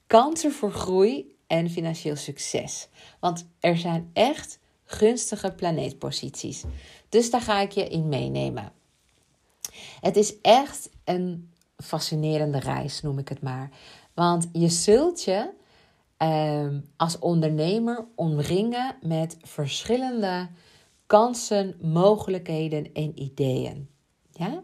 kansen 0.08 0.52
voor 0.52 0.72
groei 0.72 1.36
en 1.48 1.70
financieel 1.70 2.16
succes. 2.16 2.88
Want 3.20 3.48
er 3.60 3.78
zijn 3.78 4.10
echt 4.14 4.60
gunstige 4.84 5.52
planeetposities. 5.52 6.64
Dus 7.10 7.32
daar 7.32 7.42
ga 7.42 7.60
ik 7.60 7.72
je 7.72 7.88
in 7.88 8.10
meenemen. 8.10 8.72
Het 10.00 10.16
is 10.16 10.42
echt 10.42 10.90
een 11.04 11.52
fascinerende 11.78 12.60
reis, 12.60 13.02
noem 13.02 13.20
ik 13.20 13.30
het 13.30 13.42
maar. 13.42 13.70
Want 14.14 14.50
je 14.52 14.70
zult 14.70 15.24
je 15.24 15.50
ehm, 16.18 16.80
als 16.98 17.20
ondernemer 17.20 18.06
omringen 18.16 18.96
met 19.02 19.38
verschillende 19.42 20.50
kansen, 21.14 21.76
mogelijkheden 21.82 22.94
en 22.94 23.20
ideeën. 23.20 23.90
Ja? 24.32 24.64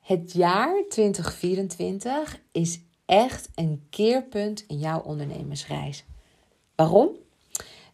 Het 0.00 0.32
jaar 0.32 0.84
2024 0.88 2.40
is 2.52 2.80
echt 3.06 3.48
een 3.54 3.86
keerpunt 3.90 4.64
in 4.66 4.78
jouw 4.78 5.00
ondernemersreis. 5.00 6.04
Waarom? 6.74 7.08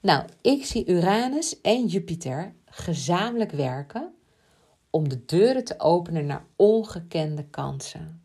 Nou, 0.01 0.25
ik 0.40 0.64
zie 0.64 0.87
Uranus 0.87 1.61
en 1.61 1.87
Jupiter 1.87 2.55
gezamenlijk 2.64 3.53
werken 3.53 4.14
om 4.90 5.09
de 5.09 5.25
deuren 5.25 5.64
te 5.64 5.81
openen 5.81 6.27
naar 6.27 6.45
ongekende 6.57 7.45
kansen. 7.45 8.23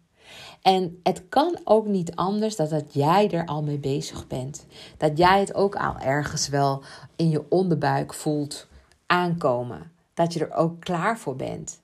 En 0.62 1.00
het 1.04 1.24
kan 1.30 1.60
ook 1.64 1.86
niet 1.86 2.16
anders 2.16 2.56
dan 2.56 2.70
dat 2.70 2.94
jij 2.94 3.32
er 3.32 3.46
al 3.46 3.64
mee 3.64 3.80
bezig 3.80 4.28
bent. 4.28 4.66
Dat 4.98 5.18
jij 5.18 5.40
het 5.40 5.54
ook 5.54 5.76
al 5.76 5.98
ergens 5.98 6.48
wel 6.48 6.84
in 7.16 7.30
je 7.30 7.50
onderbuik 7.50 8.14
voelt 8.14 8.68
aankomen. 9.10 9.92
Dat 10.14 10.34
je 10.34 10.40
er 10.46 10.54
ook 10.54 10.80
klaar 10.80 11.18
voor 11.18 11.36
bent. 11.36 11.82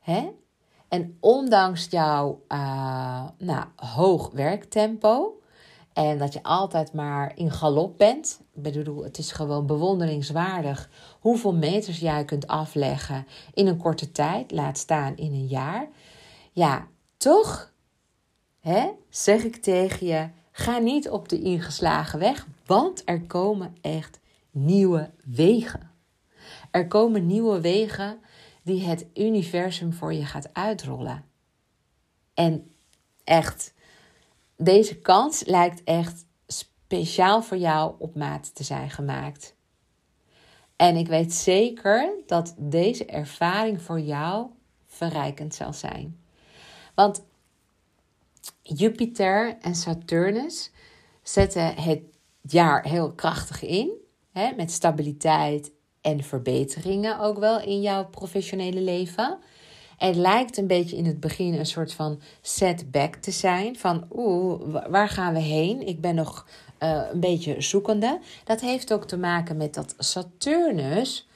Hè? 0.00 0.30
En 0.88 1.16
ondanks 1.20 1.86
jouw 1.90 2.42
uh, 2.48 3.24
nou, 3.38 3.64
hoog 3.76 4.30
werktempo 4.30 5.40
en 5.96 6.18
dat 6.18 6.32
je 6.32 6.42
altijd 6.42 6.92
maar 6.92 7.32
in 7.34 7.50
galop 7.50 7.98
bent, 7.98 8.40
ik 8.54 8.62
bedoel, 8.62 9.04
het 9.04 9.18
is 9.18 9.32
gewoon 9.32 9.66
bewonderingswaardig 9.66 10.90
hoeveel 11.20 11.54
meters 11.54 11.98
jij 11.98 12.24
kunt 12.24 12.46
afleggen 12.46 13.26
in 13.54 13.66
een 13.66 13.76
korte 13.76 14.12
tijd, 14.12 14.50
laat 14.50 14.78
staan 14.78 15.16
in 15.16 15.32
een 15.32 15.46
jaar. 15.46 15.88
Ja, 16.52 16.86
toch 17.16 17.72
hè, 18.60 18.90
zeg 19.08 19.44
ik 19.44 19.56
tegen 19.56 20.06
je, 20.06 20.28
ga 20.50 20.78
niet 20.78 21.10
op 21.10 21.28
de 21.28 21.40
ingeslagen 21.40 22.18
weg, 22.18 22.46
want 22.66 23.02
er 23.04 23.20
komen 23.20 23.76
echt 23.80 24.20
nieuwe 24.50 25.10
wegen. 25.24 25.90
Er 26.76 26.86
komen 26.86 27.26
nieuwe 27.26 27.60
wegen 27.60 28.20
die 28.62 28.82
het 28.82 29.06
universum 29.14 29.92
voor 29.92 30.12
je 30.12 30.24
gaat 30.24 30.54
uitrollen. 30.54 31.24
En 32.34 32.74
echt, 33.24 33.74
deze 34.56 35.00
kans 35.00 35.44
lijkt 35.44 35.84
echt 35.84 36.26
speciaal 36.46 37.42
voor 37.42 37.56
jou 37.56 37.94
op 37.98 38.14
maat 38.14 38.54
te 38.54 38.64
zijn 38.64 38.90
gemaakt. 38.90 39.54
En 40.76 40.96
ik 40.96 41.06
weet 41.06 41.32
zeker 41.32 42.10
dat 42.26 42.54
deze 42.58 43.04
ervaring 43.04 43.82
voor 43.82 44.00
jou 44.00 44.46
verrijkend 44.86 45.54
zal 45.54 45.72
zijn. 45.72 46.20
Want 46.94 47.24
Jupiter 48.62 49.58
en 49.60 49.74
Saturnus 49.74 50.70
zetten 51.22 51.74
het 51.74 52.02
jaar 52.40 52.84
heel 52.84 53.12
krachtig 53.12 53.62
in, 53.62 53.90
hè, 54.32 54.52
met 54.56 54.70
stabiliteit 54.70 55.74
en 56.06 56.22
verbeteringen 56.22 57.20
ook 57.20 57.38
wel 57.38 57.60
in 57.60 57.80
jouw 57.80 58.06
professionele 58.06 58.80
leven. 58.80 59.38
Het 59.96 60.16
lijkt 60.16 60.56
een 60.56 60.66
beetje 60.66 60.96
in 60.96 61.06
het 61.06 61.20
begin 61.20 61.54
een 61.54 61.66
soort 61.66 61.92
van 61.92 62.20
setback 62.42 63.14
te 63.14 63.30
zijn. 63.30 63.76
Van 63.76 64.06
oeh, 64.12 64.60
waar 64.88 65.08
gaan 65.08 65.32
we 65.32 65.40
heen? 65.40 65.86
Ik 65.86 66.00
ben 66.00 66.14
nog 66.14 66.46
uh, 66.82 67.02
een 67.12 67.20
beetje 67.20 67.60
zoekende. 67.60 68.20
Dat 68.44 68.60
heeft 68.60 68.92
ook 68.92 69.04
te 69.04 69.16
maken 69.16 69.56
met 69.56 69.74
dat 69.74 69.94
Saturnus 69.98 71.28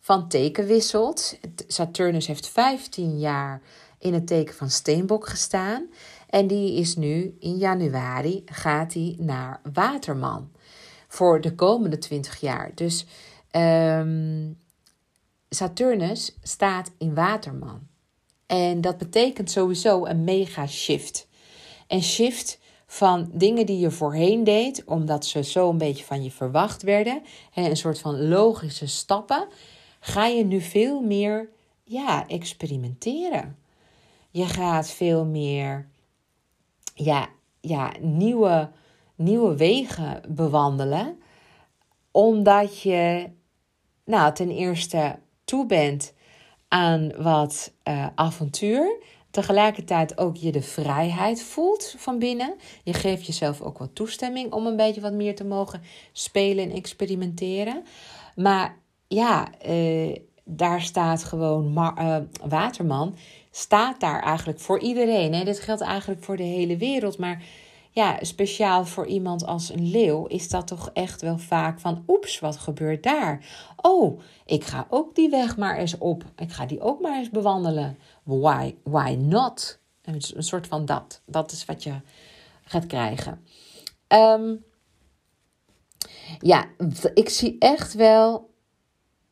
van 0.00 0.28
teken 0.28 0.66
wisselt. 0.66 1.38
Saturnus 1.66 2.26
heeft 2.26 2.48
15 2.48 3.18
jaar 3.18 3.60
in 3.98 4.14
het 4.14 4.26
teken 4.26 4.54
van 4.54 4.70
Steenbok 4.70 5.28
gestaan. 5.28 5.86
En 6.30 6.46
die 6.46 6.78
is 6.78 6.96
nu 6.96 7.36
in 7.40 7.56
januari 7.56 8.42
gaat 8.46 8.94
hij 8.94 9.16
naar 9.18 9.60
Waterman. 9.72 10.50
voor 11.10 11.40
de 11.40 11.54
komende 11.54 11.98
20 11.98 12.40
jaar. 12.40 12.70
Dus 12.74 13.06
ehm, 13.50 14.52
Saturnus 15.48 16.36
staat 16.42 16.90
in 16.98 17.14
Waterman. 17.14 17.80
En 18.46 18.80
dat 18.80 18.98
betekent 18.98 19.50
sowieso 19.50 20.06
een 20.06 20.24
mega 20.24 20.66
shift. 20.66 21.28
Een 21.86 22.02
shift 22.02 22.58
van 22.86 23.30
dingen 23.32 23.66
die 23.66 23.78
je 23.78 23.90
voorheen 23.90 24.44
deed, 24.44 24.84
omdat 24.84 25.26
ze 25.26 25.42
zo 25.42 25.70
een 25.70 25.78
beetje 25.78 26.04
van 26.04 26.22
je 26.22 26.30
verwacht 26.30 26.82
werden, 26.82 27.22
een 27.54 27.76
soort 27.76 27.98
van 27.98 28.28
logische 28.28 28.86
stappen, 28.86 29.46
ga 30.00 30.26
je 30.26 30.44
nu 30.44 30.60
veel 30.60 31.00
meer 31.00 31.48
ja, 31.84 32.28
experimenteren. 32.28 33.58
Je 34.30 34.44
gaat 34.44 34.90
veel 34.90 35.24
meer 35.24 35.88
ja, 36.94 37.28
ja, 37.60 37.92
nieuwe, 38.00 38.70
nieuwe 39.14 39.56
wegen 39.56 40.22
bewandelen, 40.28 41.20
omdat 42.10 42.80
je 42.80 43.30
nou, 44.08 44.34
ten 44.34 44.50
eerste 44.50 45.18
toe 45.44 45.66
bent 45.66 46.12
aan 46.68 47.12
wat 47.16 47.72
uh, 47.88 48.06
avontuur. 48.14 49.02
Tegelijkertijd 49.30 50.18
ook 50.18 50.36
je 50.36 50.52
de 50.52 50.62
vrijheid 50.62 51.42
voelt 51.42 51.94
van 51.98 52.18
binnen. 52.18 52.54
Je 52.84 52.92
geeft 52.92 53.26
jezelf 53.26 53.60
ook 53.60 53.78
wat 53.78 53.94
toestemming 53.94 54.52
om 54.52 54.66
een 54.66 54.76
beetje 54.76 55.00
wat 55.00 55.12
meer 55.12 55.34
te 55.34 55.44
mogen 55.44 55.82
spelen 56.12 56.70
en 56.70 56.76
experimenteren. 56.76 57.82
Maar 58.36 58.76
ja, 59.08 59.48
uh, 59.68 60.16
daar 60.44 60.80
staat 60.80 61.24
gewoon 61.24 61.72
uh, 61.76 62.16
Waterman. 62.48 63.16
Staat 63.50 64.00
daar 64.00 64.22
eigenlijk 64.22 64.60
voor 64.60 64.80
iedereen. 64.80 65.34
Hè? 65.34 65.44
Dit 65.44 65.60
geldt 65.60 65.80
eigenlijk 65.80 66.24
voor 66.24 66.36
de 66.36 66.42
hele 66.42 66.76
wereld. 66.76 67.18
Maar 67.18 67.42
ja, 67.90 68.18
speciaal 68.20 68.84
voor 68.84 69.06
iemand 69.06 69.46
als 69.46 69.72
een 69.72 69.90
leeuw 69.90 70.26
is 70.26 70.48
dat 70.48 70.66
toch 70.66 70.90
echt 70.92 71.22
wel 71.22 71.38
vaak 71.38 71.80
van: 71.80 72.04
oeps, 72.06 72.38
wat 72.38 72.56
gebeurt 72.56 73.02
daar? 73.02 73.46
Oh, 73.76 74.20
ik 74.44 74.64
ga 74.64 74.86
ook 74.90 75.14
die 75.14 75.30
weg 75.30 75.56
maar 75.56 75.76
eens 75.76 75.98
op. 75.98 76.24
Ik 76.36 76.52
ga 76.52 76.66
die 76.66 76.80
ook 76.80 77.00
maar 77.00 77.18
eens 77.18 77.30
bewandelen. 77.30 77.98
Why, 78.22 78.74
why 78.82 79.16
not? 79.20 79.78
Een, 80.02 80.22
soort 80.42 80.66
van 80.66 80.84
dat. 80.84 81.20
Dat 81.26 81.52
is 81.52 81.64
wat 81.64 81.82
je 81.82 81.94
gaat 82.62 82.86
krijgen. 82.86 83.44
Ehm, 84.06 84.54
ja, 86.40 86.66
ik 87.14 87.28
zie 87.28 87.56
echt 87.58 87.94
wel 87.94 88.50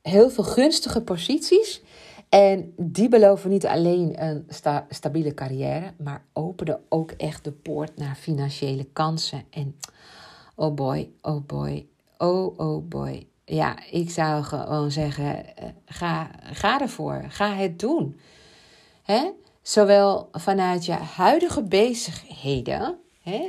heel 0.02 0.30
veel 0.30 0.44
gunstige 0.44 1.02
posities 1.02 1.82
en 2.36 2.74
die 2.76 3.08
beloven 3.08 3.50
niet 3.50 3.66
alleen 3.66 4.22
een 4.22 4.46
stabiele 4.88 5.34
carrière, 5.34 5.92
maar 5.98 6.24
openen 6.32 6.80
ook 6.88 7.10
echt 7.10 7.44
de 7.44 7.52
poort 7.52 7.96
naar 7.96 8.16
financiële 8.16 8.84
kansen. 8.84 9.44
En 9.50 9.76
oh 10.54 10.74
boy, 10.74 11.10
oh 11.22 11.46
boy, 11.46 11.86
oh 12.18 12.58
oh 12.58 12.88
boy. 12.88 13.26
Ja, 13.44 13.78
ik 13.90 14.10
zou 14.10 14.42
gewoon 14.42 14.90
zeggen: 14.90 15.56
eh, 15.56 15.68
ga, 15.86 16.30
ga 16.42 16.80
ervoor, 16.80 17.24
ga 17.28 17.54
het 17.54 17.78
doen. 17.78 18.20
Hè? 19.02 19.30
Zowel 19.62 20.28
vanuit 20.32 20.84
je 20.84 20.92
huidige 20.92 21.62
bezigheden, 21.62 22.98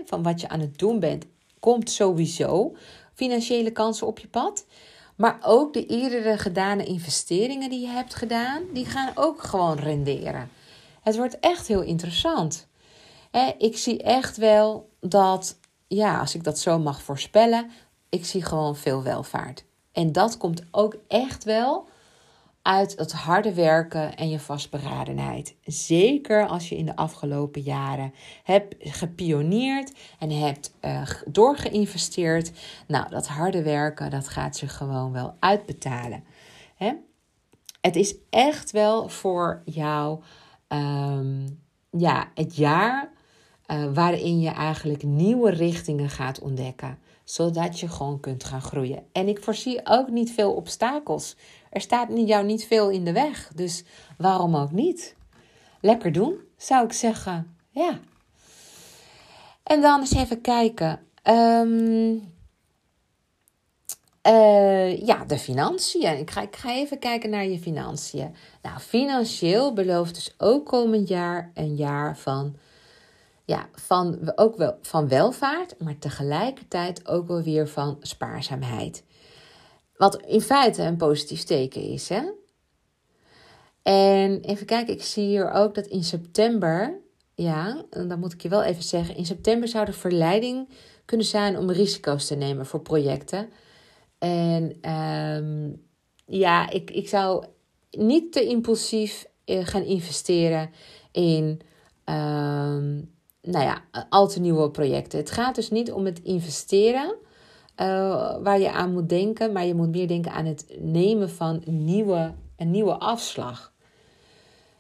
van 0.06 0.24
wat 0.24 0.42
je 0.42 0.50
aan 0.50 0.60
het 0.60 0.78
doen 0.78 1.00
bent, 1.00 1.26
komt 1.60 1.90
sowieso 1.90 2.76
financiële 3.14 3.72
kansen 3.72 4.08
op 4.08 4.20
je 4.20 4.28
pad. 4.28 4.66
Maar 5.18 5.38
ook 5.42 5.74
de 5.74 5.86
eerdere 5.86 6.38
gedane 6.38 6.84
investeringen 6.84 7.70
die 7.70 7.80
je 7.80 7.88
hebt 7.88 8.16
gedaan, 8.16 8.64
die 8.74 8.86
gaan 8.86 9.12
ook 9.16 9.44
gewoon 9.44 9.78
renderen. 9.78 10.50
Het 11.02 11.18
wordt 11.18 11.40
echt 11.40 11.68
heel 11.68 11.82
interessant. 11.82 12.68
Ik 13.58 13.78
zie 13.78 14.04
echt 14.04 14.38
wel 14.38 14.90
dat, 15.00 15.60
ja, 15.88 16.20
als 16.20 16.36
ik 16.36 16.44
dat 16.44 16.60
zo 16.60 16.80
mag 16.80 17.02
voorspellen, 17.02 17.72
ik 18.10 18.26
zie 18.26 18.44
gewoon 18.44 18.76
veel 18.76 19.04
welvaart. 19.04 19.64
En 19.92 20.12
dat 20.12 20.38
komt 20.38 20.62
ook 20.72 20.96
echt 21.08 21.44
wel 21.44 21.88
uit 22.68 22.96
het 22.98 23.12
harde 23.12 23.54
werken 23.54 24.16
en 24.16 24.30
je 24.30 24.40
vastberadenheid. 24.40 25.56
Zeker 25.64 26.48
als 26.48 26.70
je 26.70 26.78
in 26.78 26.86
de 26.86 26.96
afgelopen 26.96 27.62
jaren 27.62 28.14
hebt 28.44 28.76
gepioneerd 28.80 29.92
en 30.20 30.30
hebt 30.30 30.74
uh, 30.82 31.10
doorgeïnvesteerd. 31.26 32.52
Nou, 32.88 33.10
dat 33.10 33.28
harde 33.28 33.64
werken, 33.64 34.10
dat 34.10 34.28
gaat 34.28 34.56
zich 34.58 34.78
gewoon 34.78 35.12
wel 35.12 35.36
uitbetalen. 35.40 36.24
Hè? 36.76 36.94
Het 37.82 37.96
is 37.96 38.16
echt 38.30 38.72
wel 38.72 39.10
voor 39.10 39.62
jou 39.66 40.22
um, 40.68 41.60
ja, 41.92 42.32
het 42.34 42.56
jaar 42.56 43.10
uh, 43.68 43.94
waarin 43.94 44.40
je 44.40 44.50
eigenlijk 44.50 45.04
nieuwe 45.04 45.50
richtingen 45.50 46.10
gaat 46.10 46.40
ontdekken 46.40 46.98
zodat 47.30 47.80
je 47.80 47.88
gewoon 47.88 48.20
kunt 48.20 48.44
gaan 48.44 48.62
groeien. 48.62 49.04
En 49.12 49.28
ik 49.28 49.44
voorzie 49.44 49.80
ook 49.84 50.10
niet 50.10 50.32
veel 50.32 50.54
obstakels. 50.54 51.36
Er 51.78 51.84
staat 51.84 52.08
jou 52.16 52.46
niet 52.46 52.66
veel 52.66 52.90
in 52.90 53.04
de 53.04 53.12
weg. 53.12 53.52
Dus 53.56 53.84
waarom 54.18 54.56
ook 54.56 54.72
niet? 54.72 55.16
Lekker 55.82 56.12
doen, 56.12 56.40
zou 56.56 56.86
ik 56.86 56.94
zeggen. 56.94 57.56
Ja. 57.70 58.00
En 59.64 59.82
dan 59.82 60.00
eens 60.00 60.14
even 60.14 60.42
kijken. 60.42 61.00
Um, 61.24 62.34
uh, 64.28 65.06
ja, 65.06 65.26
de 65.26 65.38
financiën. 65.38 66.18
Ik 66.18 66.32
ga, 66.32 66.42
ik 66.42 66.56
ga 66.56 66.72
even 66.72 67.00
kijken 67.00 67.30
naar 67.30 67.46
je 67.46 67.60
financiën. 67.60 68.36
Nou, 68.62 68.80
financieel 68.80 69.74
belooft 69.74 70.16
dus 70.16 70.34
ook 70.38 70.66
komend 70.66 71.08
jaar 71.08 71.52
een 71.54 71.76
jaar 71.76 72.18
van 72.18 72.56
ja, 73.46 73.70
van, 73.74 74.32
ook 74.36 74.56
wel 74.56 74.78
van 74.82 75.08
welvaart, 75.08 75.80
maar 75.80 75.98
tegelijkertijd 75.98 77.08
ook 77.08 77.28
wel 77.28 77.42
weer 77.42 77.68
van 77.68 77.98
spaarzaamheid. 78.02 79.04
Wat 79.98 80.22
in 80.22 80.42
feite 80.42 80.82
een 80.84 80.98
positief 80.98 81.44
teken 81.44 81.82
is. 81.82 82.10
Hè? 82.10 82.22
En 83.82 84.42
even 84.42 84.66
kijken, 84.66 84.94
ik 84.94 85.04
zie 85.04 85.26
hier 85.26 85.52
ook 85.52 85.76
dat 85.76 85.86
in 85.86 86.04
september, 86.04 87.00
ja, 87.36 87.86
dan 87.90 88.20
moet 88.20 88.34
ik 88.34 88.42
je 88.42 88.50
wel 88.50 88.64
even 88.64 88.84
zeggen, 88.84 89.16
in 89.16 89.26
september 89.26 89.68
zou 89.68 89.86
de 89.86 89.94
verleiding 89.94 90.70
kunnen 91.06 91.26
zijn 91.26 91.58
om 91.58 91.72
risico's 91.72 92.28
te 92.28 92.36
nemen 92.36 92.66
voor 92.66 92.82
projecten. 92.82 93.50
En 94.18 94.92
um, 94.92 95.86
ja, 96.26 96.70
ik, 96.70 96.92
ik 96.92 97.10
zou 97.10 97.46
niet 97.92 98.32
te 98.32 98.46
impulsief 98.46 99.28
eh, 99.46 99.66
gaan 99.66 99.84
investeren 99.84 100.70
in 101.12 101.62
um, 102.06 103.16
nou 103.42 103.66
ja, 103.66 103.84
al 104.10 104.28
te 104.28 104.40
nieuwe 104.40 104.72
projecten. 104.72 105.20
Het 105.20 105.32
gaat 105.32 105.56
dus 105.56 105.70
niet 105.70 105.92
om 105.92 106.06
het 106.06 106.20
investeren 106.20 107.16
uh, 107.78 108.36
waar 108.44 108.60
je 108.60 108.72
aan 108.72 108.94
moet 108.94 109.10
denken, 109.10 109.52
maar 109.52 109.66
je 109.66 109.76
moet 109.76 109.90
meer 109.92 110.08
denken 110.08 110.32
aan 110.32 110.46
het 110.46 110.78
nemen 110.80 111.30
van 111.30 111.62
een 111.66 111.86
nieuwe, 111.86 112.34
een 112.56 112.72
nieuwe 112.72 112.94
afslag. 112.94 113.74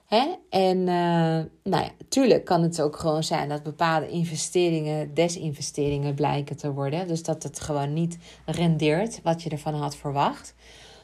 Hè? 0.06 0.36
En 0.50 0.78
uh, 0.78 0.86
nou 1.64 1.84
ja, 1.84 1.90
tuurlijk 2.10 2.46
kan 2.46 2.62
het 2.62 2.82
ook 2.82 2.96
gewoon 2.96 3.24
zijn 3.24 3.50
dat 3.50 3.64
bepaalde 3.64 4.10
investeringen 4.10 5.14
desinvesteringen 5.14 6.14
blijken 6.14 6.58
te 6.58 6.74
worden. 6.74 7.08
Dus 7.08 7.24
dat 7.24 7.44
het 7.44 7.60
gewoon 7.60 7.94
niet 7.94 8.18
rendeert 8.46 9.22
wat 9.24 9.44
je 9.44 9.50
ervan 9.50 9.74
had 9.74 9.96
verwacht. 9.96 10.56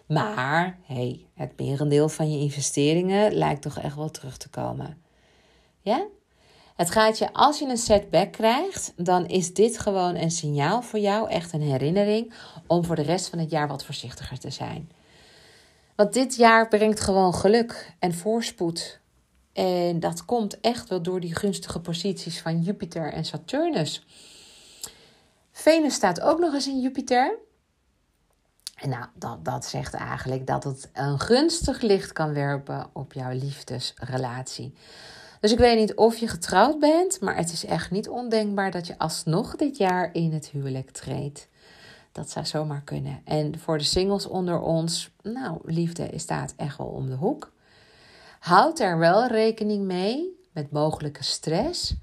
Maar 0.07 0.79
hey, 0.83 1.27
het 1.33 1.59
merendeel 1.59 2.09
van 2.09 2.31
je 2.31 2.39
investeringen 2.39 3.33
lijkt 3.33 3.61
toch 3.61 3.79
echt 3.79 3.95
wel 3.95 4.11
terug 4.11 4.37
te 4.37 4.49
komen. 4.49 4.97
Ja? 5.81 6.05
Het 6.83 6.91
gaat 6.91 7.17
je, 7.17 7.33
als 7.33 7.59
je 7.59 7.65
een 7.65 7.77
setback 7.77 8.31
krijgt, 8.31 8.93
dan 8.95 9.27
is 9.27 9.53
dit 9.53 9.79
gewoon 9.79 10.15
een 10.15 10.31
signaal 10.31 10.81
voor 10.81 10.99
jou, 10.99 11.29
echt 11.29 11.53
een 11.53 11.61
herinnering, 11.61 12.33
om 12.67 12.85
voor 12.85 12.95
de 12.95 13.01
rest 13.01 13.29
van 13.29 13.39
het 13.39 13.49
jaar 13.49 13.67
wat 13.67 13.85
voorzichtiger 13.85 14.39
te 14.39 14.49
zijn. 14.49 14.91
Want 15.95 16.13
dit 16.13 16.35
jaar 16.35 16.67
brengt 16.67 16.99
gewoon 16.99 17.33
geluk 17.33 17.95
en 17.99 18.13
voorspoed. 18.13 18.99
En 19.53 19.99
dat 19.99 20.25
komt 20.25 20.59
echt 20.59 20.89
wel 20.89 21.01
door 21.01 21.19
die 21.19 21.35
gunstige 21.35 21.79
posities 21.79 22.41
van 22.41 22.61
Jupiter 22.61 23.13
en 23.13 23.25
Saturnus. 23.25 24.05
Venus 25.51 25.93
staat 25.93 26.21
ook 26.21 26.39
nog 26.39 26.53
eens 26.53 26.67
in 26.67 26.81
Jupiter. 26.81 27.37
En 28.75 28.89
nou, 28.89 29.05
dat, 29.15 29.45
dat 29.45 29.65
zegt 29.65 29.93
eigenlijk 29.93 30.47
dat 30.47 30.63
het 30.63 30.89
een 30.93 31.19
gunstig 31.19 31.81
licht 31.81 32.13
kan 32.13 32.33
werpen 32.33 32.89
op 32.93 33.13
jouw 33.13 33.31
liefdesrelatie. 33.31 34.73
Dus 35.43 35.51
ik 35.51 35.57
weet 35.57 35.77
niet 35.77 35.95
of 35.95 36.17
je 36.17 36.27
getrouwd 36.27 36.79
bent, 36.79 37.21
maar 37.21 37.35
het 37.35 37.51
is 37.51 37.65
echt 37.65 37.91
niet 37.91 38.09
ondenkbaar 38.09 38.71
dat 38.71 38.87
je 38.87 38.97
alsnog 38.97 39.55
dit 39.55 39.77
jaar 39.77 40.09
in 40.13 40.33
het 40.33 40.49
huwelijk 40.49 40.91
treedt. 40.91 41.47
Dat 42.11 42.29
zou 42.29 42.45
zomaar 42.45 42.81
kunnen. 42.81 43.21
En 43.25 43.59
voor 43.59 43.77
de 43.77 43.83
singles 43.83 44.25
onder 44.25 44.59
ons, 44.59 45.11
nou, 45.21 45.59
liefde 45.63 46.09
staat 46.15 46.53
echt 46.57 46.77
wel 46.77 46.87
om 46.87 47.09
de 47.09 47.15
hoek. 47.15 47.51
Houd 48.39 48.79
er 48.79 48.97
wel 48.97 49.27
rekening 49.27 49.85
mee 49.85 50.39
met 50.51 50.71
mogelijke 50.71 51.23
stress. 51.23 51.95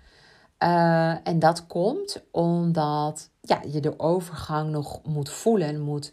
Uh, 0.59 1.29
en 1.29 1.39
dat 1.39 1.67
komt 1.67 2.23
omdat 2.31 3.31
ja, 3.41 3.61
je 3.69 3.81
de 3.81 3.99
overgang 3.99 4.71
nog 4.71 5.03
moet 5.05 5.31
voelen, 5.31 5.81
moet, 5.81 6.13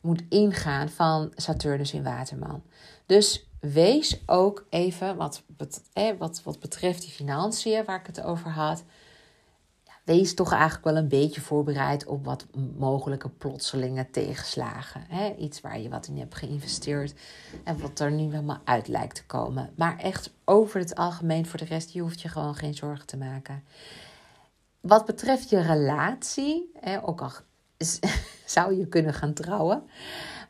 moet 0.00 0.22
ingaan 0.28 0.88
van 0.88 1.32
Saturnus 1.34 1.92
in 1.92 2.04
Waterman. 2.04 2.62
Dus 3.06 3.47
wees 3.60 4.20
ook 4.26 4.66
even, 4.70 5.16
wat, 5.16 5.42
wat, 6.18 6.42
wat 6.44 6.60
betreft 6.60 7.02
die 7.02 7.10
financiën 7.10 7.84
waar 7.84 8.00
ik 8.00 8.06
het 8.06 8.22
over 8.22 8.50
had, 8.50 8.84
wees 10.08 10.34
toch 10.34 10.52
eigenlijk 10.52 10.84
wel 10.84 10.96
een 10.96 11.08
beetje 11.08 11.40
voorbereid 11.40 12.06
op 12.06 12.24
wat 12.24 12.46
mogelijke 12.78 13.28
plotselinge 13.28 14.10
tegenslagen. 14.10 15.04
Hè? 15.08 15.34
Iets 15.34 15.60
waar 15.60 15.80
je 15.80 15.88
wat 15.88 16.06
in 16.06 16.18
hebt 16.18 16.34
geïnvesteerd 16.34 17.14
en 17.64 17.80
wat 17.80 18.00
er 18.00 18.10
nu 18.10 18.22
helemaal 18.22 18.60
uit 18.64 18.88
lijkt 18.88 19.14
te 19.14 19.26
komen. 19.26 19.70
Maar 19.76 19.98
echt 19.98 20.30
over 20.44 20.80
het 20.80 20.94
algemeen, 20.94 21.46
voor 21.46 21.58
de 21.58 21.64
rest, 21.64 21.90
je 21.90 22.00
hoeft 22.00 22.20
je 22.20 22.28
gewoon 22.28 22.54
geen 22.54 22.74
zorgen 22.74 23.06
te 23.06 23.16
maken. 23.16 23.64
Wat 24.80 25.04
betreft 25.04 25.50
je 25.50 25.60
relatie, 25.60 26.70
hè, 26.80 27.06
ook 27.06 27.20
al 27.20 27.32
zou 28.46 28.76
je 28.76 28.86
kunnen 28.86 29.14
gaan 29.14 29.32
trouwen. 29.32 29.82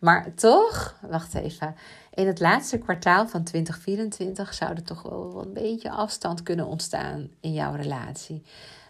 Maar 0.01 0.35
toch, 0.35 0.99
wacht 1.09 1.35
even. 1.35 1.75
In 2.15 2.27
het 2.27 2.41
laatste 2.41 2.79
kwartaal 2.79 3.29
van 3.29 3.43
2024 3.43 4.55
zou 4.55 4.71
er 4.71 4.83
toch 4.83 5.03
wel 5.03 5.43
een 5.43 5.53
beetje 5.53 5.91
afstand 5.91 6.43
kunnen 6.43 6.67
ontstaan 6.67 7.29
in 7.41 7.53
jouw 7.53 7.75
relatie. 7.75 8.43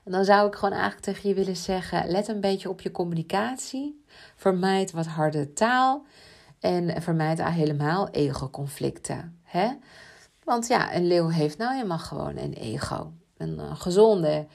En 0.04 0.12
dan 0.12 0.24
zou 0.24 0.46
ik 0.46 0.54
gewoon 0.54 0.74
eigenlijk 0.74 1.02
tegen 1.02 1.28
je 1.28 1.34
willen 1.34 1.56
zeggen: 1.56 2.10
let 2.10 2.28
een 2.28 2.40
beetje 2.40 2.68
op 2.68 2.80
je 2.80 2.90
communicatie. 2.90 4.04
Vermijd 4.36 4.90
wat 4.90 5.06
harde 5.06 5.52
taal. 5.52 6.06
En 6.60 7.02
vermijd 7.02 7.40
al 7.40 7.50
helemaal 7.50 8.08
ego-conflicten. 8.08 9.38
Hè? 9.42 9.68
Want 10.44 10.66
ja, 10.66 10.94
een 10.94 11.06
leeuw 11.06 11.28
heeft 11.28 11.58
nou 11.58 11.74
helemaal 11.74 11.98
gewoon 11.98 12.36
een 12.36 12.52
ego. 12.52 13.12
Een, 13.36 13.58
een 13.58 13.76
gezonde 13.76 14.46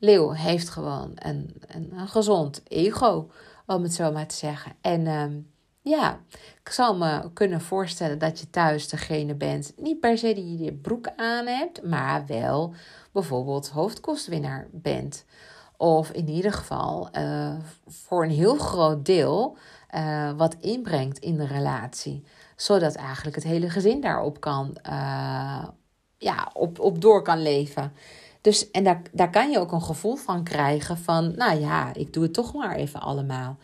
leeuw 0.00 0.30
heeft 0.30 0.68
gewoon 0.68 1.12
een, 1.14 1.62
een, 1.66 1.92
een, 1.96 2.08
gezond 2.08 2.62
ego, 2.68 3.30
om 3.66 3.82
het 3.82 3.94
zo 3.94 4.12
maar 4.12 4.26
te 4.26 4.34
zeggen. 4.34 4.72
En 4.80 5.06
ehm, 5.06 5.32
ja, 5.82 6.20
ik 6.62 6.70
zou 6.72 6.96
me 6.96 7.30
kunnen 7.32 7.60
voorstellen 7.60 8.18
dat 8.18 8.40
je 8.40 8.50
thuis 8.50 8.88
degene 8.88 9.34
bent, 9.34 9.72
niet 9.76 10.00
per 10.00 10.18
se 10.18 10.34
die 10.34 10.64
je 10.64 10.72
broek 10.72 11.08
aan 11.16 11.46
hebt, 11.46 11.82
maar 11.82 12.26
wel 12.26 12.74
bijvoorbeeld 13.12 13.68
hoofdkostwinnaar 13.68 14.68
bent. 14.72 15.24
Of 15.76 16.10
in 16.10 16.28
ieder 16.28 16.52
geval 16.52 17.08
uh, 17.12 17.54
voor 17.86 18.24
een 18.24 18.30
heel 18.30 18.56
groot 18.56 19.04
deel 19.04 19.56
uh, 19.94 20.30
wat 20.36 20.56
inbrengt 20.60 21.18
in 21.18 21.36
de 21.36 21.46
relatie. 21.46 22.24
Zodat 22.56 22.94
eigenlijk 22.94 23.36
het 23.36 23.44
hele 23.44 23.70
gezin 23.70 24.00
daarop 24.00 24.40
kan, 24.40 24.76
uh, 24.86 25.64
ja, 26.18 26.50
op, 26.52 26.78
op 26.78 27.00
door 27.00 27.22
kan 27.22 27.42
leven. 27.42 27.92
Dus, 28.40 28.70
en 28.70 28.84
daar, 28.84 29.02
daar 29.12 29.30
kan 29.30 29.50
je 29.50 29.58
ook 29.58 29.72
een 29.72 29.82
gevoel 29.82 30.16
van 30.16 30.44
krijgen 30.44 30.98
van, 30.98 31.34
nou 31.36 31.60
ja, 31.60 31.94
ik 31.94 32.12
doe 32.12 32.22
het 32.22 32.34
toch 32.34 32.54
maar 32.54 32.76
even 32.76 33.00
allemaal. 33.00 33.56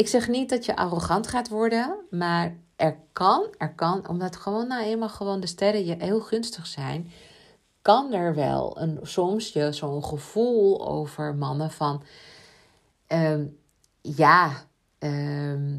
Ik 0.00 0.08
zeg 0.08 0.28
niet 0.28 0.48
dat 0.48 0.64
je 0.64 0.76
arrogant 0.76 1.26
gaat 1.26 1.48
worden, 1.48 1.96
maar 2.10 2.56
er 2.76 2.96
kan, 3.12 3.46
er 3.58 3.74
kan, 3.74 4.08
omdat 4.08 4.36
gewoon 4.36 4.68
nou 4.68 4.84
eenmaal 4.84 5.08
gewoon 5.08 5.40
de 5.40 5.46
sterren 5.46 5.84
je 5.84 5.96
heel 5.98 6.20
gunstig 6.20 6.66
zijn, 6.66 7.10
kan 7.82 8.12
er 8.12 8.34
wel 8.34 8.80
een, 8.80 8.98
soms 9.02 9.52
je 9.52 9.72
zo'n 9.72 10.04
gevoel 10.04 10.88
over 10.88 11.34
mannen 11.34 11.70
van, 11.70 12.02
ehm, 13.06 13.46
ja, 14.00 14.52
ehm, 14.98 15.78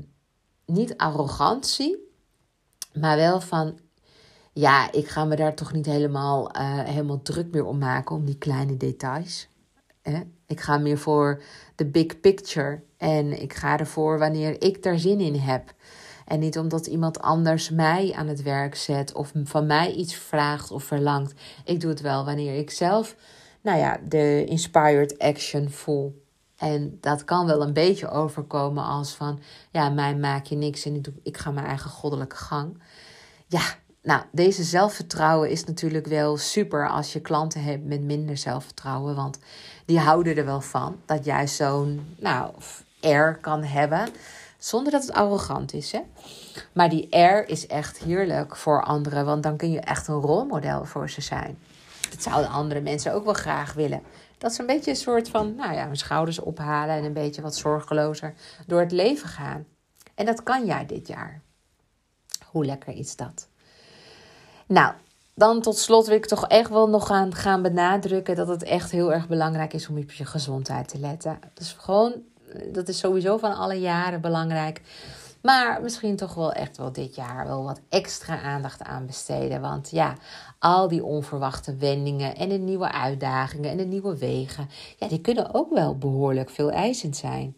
niet 0.65 0.97
arrogantie, 0.97 1.97
maar 2.93 3.17
wel 3.17 3.41
van, 3.41 3.79
ja, 4.53 4.91
ik 4.91 5.07
ga 5.07 5.25
me 5.25 5.35
daar 5.35 5.55
toch 5.55 5.73
niet 5.73 5.85
helemaal, 5.85 6.55
uh, 6.55 6.79
helemaal 6.79 7.21
druk 7.21 7.51
meer 7.51 7.65
om 7.65 7.77
maken, 7.77 8.15
om 8.15 8.25
die 8.25 8.37
kleine 8.37 8.77
details. 8.77 9.47
Ik 10.47 10.59
ga 10.59 10.77
meer 10.77 10.97
voor 10.97 11.41
de 11.75 11.85
big 11.85 12.19
picture 12.19 12.81
en 13.01 13.41
ik 13.41 13.53
ga 13.53 13.79
ervoor 13.79 14.19
wanneer 14.19 14.63
ik 14.63 14.83
daar 14.83 14.99
zin 14.99 15.19
in 15.19 15.35
heb. 15.35 15.73
En 16.25 16.39
niet 16.39 16.57
omdat 16.57 16.87
iemand 16.87 17.21
anders 17.21 17.69
mij 17.69 18.13
aan 18.15 18.27
het 18.27 18.41
werk 18.41 18.75
zet 18.75 19.13
of 19.13 19.31
van 19.43 19.65
mij 19.65 19.91
iets 19.91 20.15
vraagt 20.15 20.71
of 20.71 20.83
verlangt. 20.83 21.33
Ik 21.65 21.79
doe 21.79 21.89
het 21.89 22.01
wel 22.01 22.25
wanneer 22.25 22.57
ik 22.57 22.71
zelf, 22.71 23.15
nou 23.61 23.77
ja, 23.77 23.99
de 24.07 24.45
inspired 24.45 25.19
action 25.19 25.69
voel. 25.69 26.23
En 26.57 26.97
dat 26.99 27.23
kan 27.23 27.45
wel 27.45 27.61
een 27.61 27.73
beetje 27.73 28.09
overkomen 28.09 28.83
als 28.83 29.13
van, 29.13 29.39
ja, 29.71 29.89
mij 29.89 30.15
maak 30.15 30.45
je 30.45 30.55
niks 30.55 30.85
en 30.85 31.01
ik, 31.23 31.37
ga 31.37 31.51
mijn 31.51 31.65
eigen 31.65 31.89
goddelijke 31.89 32.35
gang. 32.35 32.81
Ja, 33.47 33.63
nou, 34.01 34.23
deze 34.31 34.63
zelfvertrouwen 34.63 35.49
is 35.49 35.63
natuurlijk 35.63 36.07
wel 36.07 36.37
super 36.37 36.89
als 36.89 37.13
je 37.13 37.19
klanten 37.19 37.63
hebt 37.63 37.85
met 37.85 38.01
minder 38.01 38.37
zelfvertrouwen. 38.37 39.15
Want 39.15 39.39
die 39.85 39.99
houden 39.99 40.35
er 40.35 40.45
wel 40.45 40.61
van 40.61 40.95
dat 41.05 41.25
jij 41.25 41.47
zo'n 41.47 42.15
nou, 42.19 42.53
air 43.01 43.37
kan 43.37 43.63
hebben. 43.63 44.09
Zonder 44.57 44.91
dat 44.91 45.01
het 45.01 45.13
arrogant 45.13 45.73
is. 45.73 45.91
Hè? 45.91 46.01
Maar 46.73 46.89
die 46.89 47.07
air 47.09 47.49
is 47.49 47.67
echt 47.67 47.97
heerlijk 47.97 48.55
voor 48.55 48.83
anderen. 48.83 49.25
Want 49.25 49.43
dan 49.43 49.57
kun 49.57 49.71
je 49.71 49.79
echt 49.79 50.07
een 50.07 50.21
rolmodel 50.21 50.85
voor 50.85 51.09
ze 51.09 51.21
zijn. 51.21 51.57
Dat 52.09 52.23
zouden 52.23 52.51
andere 52.51 52.81
mensen 52.81 53.13
ook 53.13 53.23
wel 53.23 53.33
graag 53.33 53.73
willen. 53.73 54.01
Dat 54.37 54.53
ze 54.53 54.61
een 54.61 54.67
beetje 54.67 54.91
een 54.91 54.97
soort 54.97 55.29
van, 55.29 55.55
nou 55.55 55.73
ja, 55.73 55.85
hun 55.85 55.97
schouders 55.97 56.39
ophalen. 56.39 56.95
En 56.95 57.03
een 57.03 57.13
beetje 57.13 57.41
wat 57.41 57.55
zorgelozer 57.55 58.33
door 58.67 58.79
het 58.79 58.91
leven 58.91 59.29
gaan. 59.29 59.65
En 60.15 60.25
dat 60.25 60.43
kan 60.43 60.65
jij 60.65 60.85
dit 60.85 61.07
jaar. 61.07 61.41
Hoe 62.45 62.65
lekker 62.65 62.93
is 62.93 63.15
dat? 63.15 63.47
Nou, 64.65 64.93
dan 65.33 65.61
tot 65.61 65.77
slot 65.77 66.07
wil 66.07 66.15
ik 66.15 66.25
toch 66.25 66.47
echt 66.47 66.69
wel 66.69 66.89
nog 66.89 67.07
gaan, 67.07 67.35
gaan 67.35 67.61
benadrukken 67.61 68.35
dat 68.35 68.47
het 68.47 68.63
echt 68.63 68.91
heel 68.91 69.13
erg 69.13 69.27
belangrijk 69.27 69.73
is 69.73 69.87
om 69.87 69.97
op 69.97 70.11
je 70.11 70.25
gezondheid 70.25 70.87
te 70.87 70.99
letten. 70.99 71.39
Dus 71.53 71.75
gewoon, 71.79 72.13
dat 72.71 72.87
is 72.87 72.99
sowieso 72.99 73.37
van 73.37 73.55
alle 73.55 73.79
jaren 73.79 74.21
belangrijk. 74.21 74.81
Maar 75.41 75.81
misschien 75.81 76.15
toch 76.15 76.33
wel 76.33 76.53
echt 76.53 76.77
wel 76.77 76.91
dit 76.91 77.15
jaar 77.15 77.47
wel 77.47 77.63
wat 77.63 77.81
extra 77.89 78.41
aandacht 78.41 78.83
aan 78.83 79.05
besteden. 79.05 79.61
Want 79.61 79.89
ja, 79.89 80.15
al 80.59 80.87
die 80.87 81.03
onverwachte 81.03 81.75
wendingen 81.75 82.35
en 82.35 82.49
de 82.49 82.57
nieuwe 82.57 82.91
uitdagingen 82.91 83.69
en 83.69 83.77
de 83.77 83.85
nieuwe 83.85 84.17
wegen, 84.17 84.69
ja, 84.97 85.07
die 85.07 85.21
kunnen 85.21 85.53
ook 85.53 85.73
wel 85.73 85.97
behoorlijk 85.97 86.49
veel 86.49 86.71
eisend 86.71 87.17
zijn. 87.17 87.55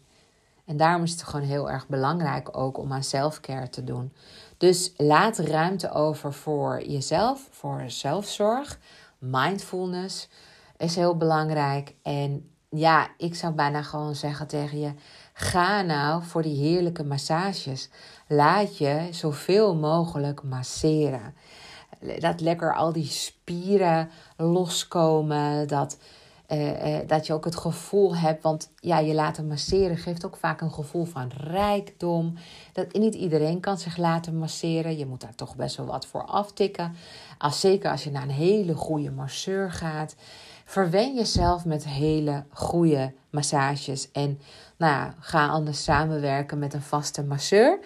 En 0.65 0.77
daarom 0.77 1.03
is 1.03 1.11
het 1.11 1.23
gewoon 1.23 1.45
heel 1.45 1.69
erg 1.69 1.87
belangrijk 1.87 2.57
ook 2.57 2.77
om 2.77 2.93
aan 2.93 3.03
selfcare 3.03 3.69
te 3.69 3.83
doen. 3.83 4.13
Dus 4.57 4.93
laat 4.97 5.37
ruimte 5.37 5.91
over 5.91 6.33
voor 6.33 6.83
jezelf, 6.87 7.47
voor 7.51 7.83
zelfzorg. 7.87 8.79
Mindfulness 9.17 10.29
is 10.77 10.95
heel 10.95 11.17
belangrijk. 11.17 11.95
En 12.01 12.52
ja, 12.73 13.07
ik 13.17 13.35
zou 13.35 13.53
bijna 13.53 13.81
gewoon 13.81 14.15
zeggen 14.15 14.47
tegen 14.47 14.79
je: 14.79 14.93
ga 15.33 15.81
nou 15.81 16.23
voor 16.23 16.41
die 16.41 16.57
heerlijke 16.57 17.03
massages. 17.03 17.89
Laat 18.27 18.77
je 18.77 19.07
zoveel 19.11 19.75
mogelijk 19.75 20.43
masseren. 20.43 21.35
Dat 22.19 22.41
lekker 22.41 22.75
al 22.75 22.93
die 22.93 23.07
spieren 23.07 24.09
loskomen. 24.37 25.67
Dat 25.67 25.97
uh, 26.53 26.97
dat 27.07 27.27
je 27.27 27.33
ook 27.33 27.45
het 27.45 27.55
gevoel 27.55 28.15
hebt, 28.15 28.43
want 28.43 28.71
ja, 28.79 28.99
je 28.99 29.13
laten 29.13 29.47
masseren 29.47 29.97
geeft 29.97 30.25
ook 30.25 30.35
vaak 30.35 30.61
een 30.61 30.71
gevoel 30.71 31.05
van 31.05 31.31
rijkdom. 31.37 32.33
Dat, 32.73 32.93
niet 32.93 33.15
iedereen 33.15 33.59
kan 33.59 33.77
zich 33.77 33.97
laten 33.97 34.37
masseren. 34.37 34.97
Je 34.97 35.05
moet 35.05 35.21
daar 35.21 35.35
toch 35.35 35.55
best 35.55 35.75
wel 35.77 35.85
wat 35.85 36.05
voor 36.05 36.25
aftikken. 36.25 36.95
Als, 37.37 37.59
zeker 37.59 37.91
als 37.91 38.03
je 38.03 38.11
naar 38.11 38.23
een 38.23 38.29
hele 38.29 38.75
goede 38.75 39.11
masseur 39.11 39.71
gaat. 39.71 40.15
Verwen 40.73 41.15
jezelf 41.15 41.65
met 41.65 41.85
hele 41.85 42.43
goede 42.49 43.13
massages. 43.29 44.11
En 44.11 44.39
nou 44.77 45.11
ga 45.19 45.47
anders 45.47 45.83
samenwerken 45.83 46.59
met 46.59 46.73
een 46.73 46.81
vaste 46.81 47.23
masseur. 47.23 47.79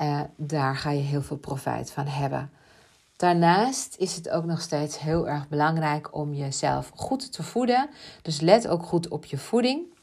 Uh, 0.00 0.20
daar 0.36 0.76
ga 0.76 0.90
je 0.90 1.00
heel 1.00 1.22
veel 1.22 1.36
profijt 1.36 1.90
van 1.90 2.06
hebben. 2.06 2.50
Daarnaast 3.16 3.96
is 3.98 4.14
het 4.14 4.30
ook 4.30 4.44
nog 4.44 4.60
steeds 4.60 4.98
heel 4.98 5.28
erg 5.28 5.48
belangrijk 5.48 6.14
om 6.14 6.34
jezelf 6.34 6.90
goed 6.94 7.32
te 7.32 7.42
voeden. 7.42 7.88
Dus 8.22 8.40
let 8.40 8.68
ook 8.68 8.82
goed 8.82 9.08
op 9.08 9.24
je 9.24 9.38
voeding. 9.38 9.95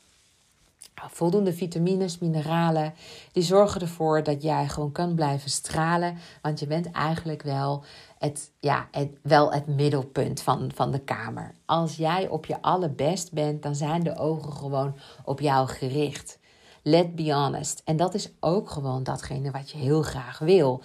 Voldoende 0.96 1.54
vitamines, 1.54 2.20
mineralen, 2.20 2.94
die 3.32 3.44
zorgen 3.44 3.82
ervoor 3.82 4.24
dat 4.24 4.44
jij 4.44 4.68
gewoon 4.68 4.92
kan 4.92 5.16
blijven 5.16 5.50
stralen. 5.50 6.18
Want 6.42 6.60
je 6.60 6.68
bent 6.68 6.92
eigenlijk 6.92 7.42
wel 7.42 7.84
het, 8.18 8.52
ja, 8.60 8.88
het, 8.92 9.10
wel 9.22 9.54
het 9.54 9.68
middelpunt 9.68 10.42
van, 10.42 10.72
van 10.76 10.92
de 10.92 11.00
kamer. 11.00 11.54
Als 11.66 11.96
jij 11.96 12.28
op 12.28 12.46
je 12.46 12.62
allerbest 12.62 13.32
bent, 13.32 13.64
dan 13.64 13.76
zijn 13.76 14.04
de 14.04 14.18
ogen 14.18 14.54
gewoon 14.54 14.96
op 15.26 15.40
jou 15.40 15.68
gericht. 15.68 16.40
Let 16.84 17.16
be 17.16 17.34
honest. 17.34 17.82
En 17.86 17.98
dat 17.98 18.14
is 18.14 18.30
ook 18.40 18.70
gewoon 18.70 19.04
datgene 19.04 19.52
wat 19.52 19.72
je 19.72 19.78
heel 19.78 20.02
graag 20.02 20.40
wil. 20.40 20.84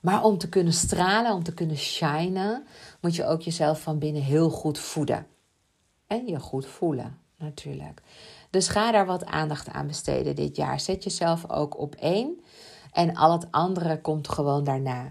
Maar 0.00 0.24
om 0.24 0.38
te 0.38 0.48
kunnen 0.48 0.72
stralen, 0.72 1.32
om 1.32 1.42
te 1.42 1.54
kunnen 1.54 1.76
shinen, 1.76 2.66
moet 3.00 3.16
je 3.16 3.26
ook 3.26 3.40
jezelf 3.40 3.80
van 3.80 3.98
binnen 3.98 4.22
heel 4.22 4.50
goed 4.50 4.78
voeden. 4.78 5.26
En 6.06 6.26
je 6.26 6.40
goed 6.40 6.66
voelen, 6.66 7.18
natuurlijk. 7.38 8.02
Dus 8.56 8.68
ga 8.68 8.92
daar 8.92 9.06
wat 9.06 9.24
aandacht 9.24 9.68
aan 9.68 9.86
besteden 9.86 10.36
dit 10.36 10.56
jaar. 10.56 10.80
Zet 10.80 11.04
jezelf 11.04 11.50
ook 11.50 11.78
op 11.78 11.94
één. 11.94 12.40
En 12.92 13.16
al 13.16 13.32
het 13.32 13.46
andere 13.50 14.00
komt 14.00 14.28
gewoon 14.28 14.64
daarna. 14.64 15.08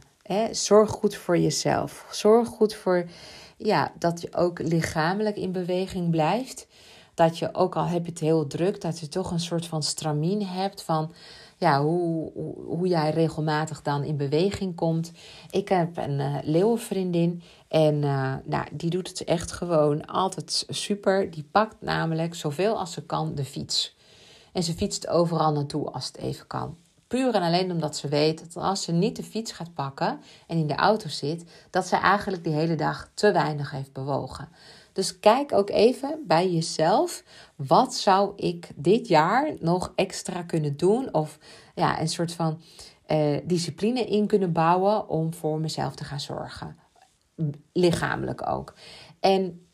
Zorg 0.52 0.90
goed 0.90 1.16
voor 1.16 1.38
jezelf. 1.38 2.08
Zorg 2.12 2.48
goed 2.48 2.74
voor 2.74 3.06
ja, 3.58 3.92
dat 4.00 4.22
je 4.22 4.36
ook 4.36 4.60
lichamelijk 4.60 5.36
in 5.36 5.52
beweging 5.52 6.10
blijft. 6.10 6.68
Dat 7.14 7.38
je 7.38 7.54
ook 7.54 7.76
al 7.76 7.86
heb 7.86 8.06
je 8.06 8.12
het 8.12 8.20
heel 8.20 8.48
druk, 8.48 8.82
dat 8.82 9.00
je 9.00 9.08
toch 9.08 9.32
een 9.32 9.40
soort 9.40 9.66
van 9.66 9.84
stramien 9.84 10.48
hebt 10.48 10.82
van 10.82 11.14
ja, 11.58 11.84
hoe, 11.84 12.32
hoe, 12.68 12.88
jij 12.88 13.10
regelmatig 13.10 13.82
dan 13.82 14.04
in 14.04 14.18
beweging 14.18 14.76
komt. 14.76 15.12
Ik 15.52 15.70
heb 15.70 15.98
een 15.98 16.20
uh, 16.20 16.38
leeuwenvriendin 16.42 17.42
en 17.76 17.96
uh, 17.96 18.34
nou, 18.44 18.66
die 18.72 18.90
doet 18.90 19.08
het 19.08 19.24
echt 19.24 19.52
gewoon 19.52 20.06
altijd 20.06 20.66
super. 20.70 21.32
Die 21.32 21.48
pakt 21.52 21.76
namelijk 21.80 22.36
zoveel 22.36 22.80
als 22.80 22.92
ze 22.92 23.06
kan 23.06 23.36
de 23.36 23.46
fiets. 23.46 23.96
En 24.54 24.64
ze 24.64 24.74
fietst 24.74 25.08
overal 25.08 25.52
naartoe 25.52 25.92
als 25.92 26.08
het 26.08 26.18
even 26.18 26.48
kan. 26.48 26.78
Puur 27.08 27.34
en 27.34 27.42
alleen 27.42 27.72
omdat 27.72 27.96
ze 27.98 28.08
weet 28.08 28.40
dat 28.40 28.64
als 28.64 28.84
ze 28.84 28.92
niet 28.92 29.16
de 29.16 29.24
fiets 29.24 29.52
gaat 29.52 29.74
pakken 29.74 30.20
en 30.48 30.58
in 30.58 30.68
de 30.68 30.76
auto 30.76 31.10
zit, 31.10 31.44
dat 31.70 31.88
ze 31.88 31.96
eigenlijk 31.96 32.44
die 32.44 32.54
hele 32.54 32.76
dag 32.76 33.10
te 33.14 33.32
weinig 33.32 33.72
heeft 33.72 33.94
bewogen. 33.94 34.50
Dus 34.94 35.20
kijk 35.20 35.54
ook 35.54 35.70
even 35.70 36.20
bij 36.28 36.52
jezelf. 36.52 37.24
Wat 37.56 37.94
zou 37.94 38.34
ik 38.36 38.70
dit 38.76 39.08
jaar 39.08 39.54
nog 39.60 39.92
extra 39.96 40.44
kunnen 40.44 40.78
doen? 40.78 41.14
Of 41.14 41.38
ja, 41.74 42.02
een 42.02 42.10
soort 42.10 42.32
van 42.34 42.62
uh, 43.08 43.38
discipline 43.44 44.06
in 44.06 44.28
kunnen 44.28 44.52
bouwen 44.52 45.10
om 45.10 45.34
voor 45.34 45.60
mezelf 45.60 45.96
te 45.96 46.04
gaan 46.04 46.20
zorgen. 46.20 46.85
Lichamelijk 47.74 48.50
ook. 48.50 48.74
En 49.20 49.68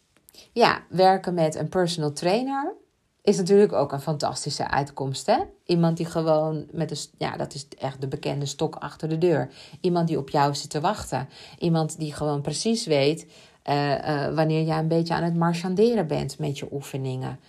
ja, 0.51 0.84
werken 0.89 1.34
met 1.34 1.55
een 1.55 1.70
personal 1.70 2.14
trainer 2.14 2.76
is 3.22 3.38
natuurlijk 3.38 3.74
ook 3.74 3.91
een 3.91 4.01
fantastische 4.01 4.70
uitkomst. 4.70 5.26
Hè? 5.26 5.38
Iemand 5.66 5.97
die 5.97 6.05
gewoon 6.05 6.66
met 6.72 6.91
een, 6.91 6.97
ja, 7.18 7.38
dat 7.38 7.53
is 7.53 7.68
echt 7.78 8.01
de 8.01 8.07
bekende 8.07 8.45
stok 8.45 8.76
achter 8.76 9.09
de 9.09 9.18
deur. 9.18 9.49
Iemand 9.82 10.07
die 10.07 10.18
op 10.18 10.30
jou 10.30 10.55
zit 10.55 10.70
te 10.70 10.80
wachten. 10.80 11.30
Iemand 11.59 11.99
die 11.99 12.14
gewoon 12.14 12.41
precies 12.41 12.86
weet 12.86 13.26
uh, 13.70 13.97
uh, 13.97 14.34
wanneer 14.34 14.64
jij 14.64 14.78
een 14.78 14.88
beetje 14.88 15.14
aan 15.14 15.24
het 15.24 15.36
marchanderen 15.36 16.07
bent 16.07 16.39
met 16.39 16.59
je 16.59 16.68
oefeningen. 16.72 17.39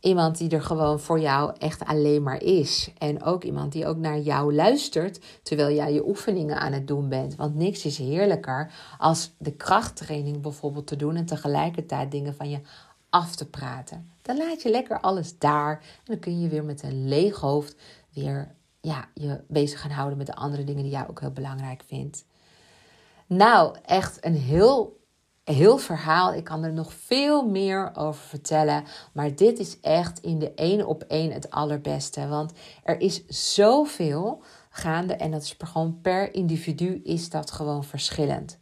Iemand 0.00 0.38
die 0.38 0.50
er 0.50 0.62
gewoon 0.62 1.00
voor 1.00 1.20
jou 1.20 1.52
echt 1.58 1.84
alleen 1.84 2.22
maar 2.22 2.42
is. 2.42 2.90
En 2.98 3.22
ook 3.22 3.44
iemand 3.44 3.72
die 3.72 3.86
ook 3.86 3.96
naar 3.96 4.18
jou 4.18 4.54
luistert 4.54 5.20
terwijl 5.42 5.74
jij 5.74 5.92
je 5.92 6.08
oefeningen 6.08 6.60
aan 6.60 6.72
het 6.72 6.86
doen 6.86 7.08
bent. 7.08 7.36
Want 7.36 7.54
niks 7.54 7.84
is 7.84 7.98
heerlijker 7.98 8.72
als 8.98 9.30
de 9.38 9.52
krachttraining 9.52 10.40
bijvoorbeeld 10.40 10.86
te 10.86 10.96
doen 10.96 11.16
en 11.16 11.26
tegelijkertijd 11.26 12.10
dingen 12.10 12.34
van 12.34 12.50
je 12.50 12.60
af 13.10 13.36
te 13.36 13.48
praten. 13.48 14.10
Dan 14.22 14.36
laat 14.36 14.62
je 14.62 14.70
lekker 14.70 15.00
alles 15.00 15.38
daar 15.38 15.72
en 15.72 16.04
dan 16.04 16.18
kun 16.18 16.40
je 16.40 16.48
weer 16.48 16.64
met 16.64 16.82
een 16.82 17.08
leeg 17.08 17.36
hoofd 17.36 17.76
weer 18.12 18.54
ja, 18.80 19.08
je 19.14 19.40
bezig 19.48 19.80
gaan 19.80 19.90
houden 19.90 20.18
met 20.18 20.26
de 20.26 20.34
andere 20.34 20.64
dingen 20.64 20.82
die 20.82 20.92
jij 20.92 21.08
ook 21.08 21.20
heel 21.20 21.30
belangrijk 21.30 21.82
vindt. 21.86 22.24
Nou, 23.26 23.76
echt 23.84 24.24
een 24.24 24.34
heel 24.34 25.00
heel 25.54 25.78
verhaal. 25.78 26.34
Ik 26.34 26.44
kan 26.44 26.64
er 26.64 26.72
nog 26.72 26.92
veel 26.92 27.46
meer 27.46 27.90
over 27.94 28.20
vertellen. 28.20 28.84
Maar 29.12 29.34
dit 29.34 29.58
is 29.58 29.80
echt 29.80 30.18
in 30.20 30.38
de 30.38 30.54
één 30.54 30.86
op 30.86 31.02
één 31.02 31.32
het 31.32 31.50
allerbeste. 31.50 32.28
Want 32.28 32.52
er 32.84 33.00
is 33.00 33.26
zoveel 33.26 34.42
gaande. 34.70 35.14
En 35.14 35.30
dat 35.30 35.42
is 35.42 35.56
gewoon 35.58 35.98
per 36.02 36.34
individu 36.34 37.00
is 37.04 37.30
dat 37.30 37.50
gewoon 37.50 37.84
verschillend. 37.84 38.58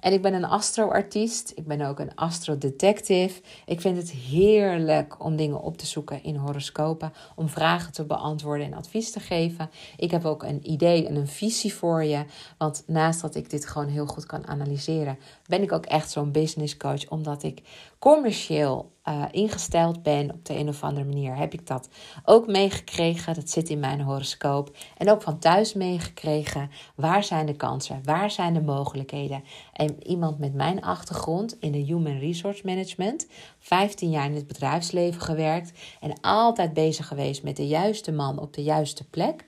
En 0.00 0.12
ik 0.12 0.22
ben 0.22 0.34
een 0.34 0.44
astroartiest. 0.44 1.52
Ik 1.54 1.66
ben 1.66 1.80
ook 1.80 1.98
een 1.98 2.14
astrodetective. 2.14 3.40
Ik 3.66 3.80
vind 3.80 3.96
het 3.96 4.10
heerlijk 4.10 5.24
om 5.24 5.36
dingen 5.36 5.60
op 5.60 5.76
te 5.76 5.86
zoeken 5.86 6.22
in 6.22 6.36
horoscopen. 6.36 7.12
Om 7.34 7.48
vragen 7.48 7.92
te 7.92 8.04
beantwoorden 8.04 8.66
en 8.66 8.74
advies 8.74 9.10
te 9.10 9.20
geven. 9.20 9.70
Ik 9.96 10.10
heb 10.10 10.24
ook 10.24 10.42
een 10.42 10.70
idee 10.70 11.06
en 11.06 11.16
een 11.16 11.28
visie 11.28 11.74
voor 11.74 12.04
je. 12.04 12.24
Want 12.58 12.82
naast 12.86 13.20
dat 13.20 13.34
ik 13.34 13.50
dit 13.50 13.66
gewoon 13.66 13.88
heel 13.88 14.06
goed 14.06 14.26
kan 14.26 14.46
analyseren, 14.46 15.18
ben 15.46 15.62
ik 15.62 15.72
ook 15.72 15.86
echt 15.86 16.10
zo'n 16.10 16.32
business 16.32 16.76
coach. 16.76 17.08
Omdat 17.08 17.42
ik 17.42 17.62
commercieel 18.06 18.92
uh, 19.08 19.24
ingesteld 19.30 20.02
ben 20.02 20.32
op 20.32 20.44
de 20.44 20.56
een 20.56 20.68
of 20.68 20.82
andere 20.82 21.06
manier, 21.06 21.36
heb 21.36 21.52
ik 21.52 21.66
dat 21.66 21.88
ook 22.24 22.46
meegekregen. 22.46 23.34
Dat 23.34 23.50
zit 23.50 23.68
in 23.68 23.78
mijn 23.78 24.00
horoscoop. 24.00 24.76
En 24.96 25.10
ook 25.10 25.22
van 25.22 25.38
thuis 25.38 25.74
meegekregen. 25.74 26.70
Waar 26.94 27.24
zijn 27.24 27.46
de 27.46 27.56
kansen? 27.56 28.00
Waar 28.04 28.30
zijn 28.30 28.54
de 28.54 28.60
mogelijkheden? 28.60 29.44
En 29.72 30.08
iemand 30.08 30.38
met 30.38 30.54
mijn 30.54 30.82
achtergrond 30.82 31.56
in 31.60 31.72
de 31.72 31.78
Human 31.78 32.18
Resource 32.18 32.62
Management, 32.64 33.26
15 33.58 34.10
jaar 34.10 34.26
in 34.26 34.34
het 34.34 34.46
bedrijfsleven 34.46 35.20
gewerkt 35.20 35.72
en 36.00 36.20
altijd 36.20 36.72
bezig 36.72 37.06
geweest 37.06 37.42
met 37.42 37.56
de 37.56 37.66
juiste 37.66 38.12
man 38.12 38.38
op 38.38 38.52
de 38.52 38.62
juiste 38.62 39.08
plek 39.08 39.44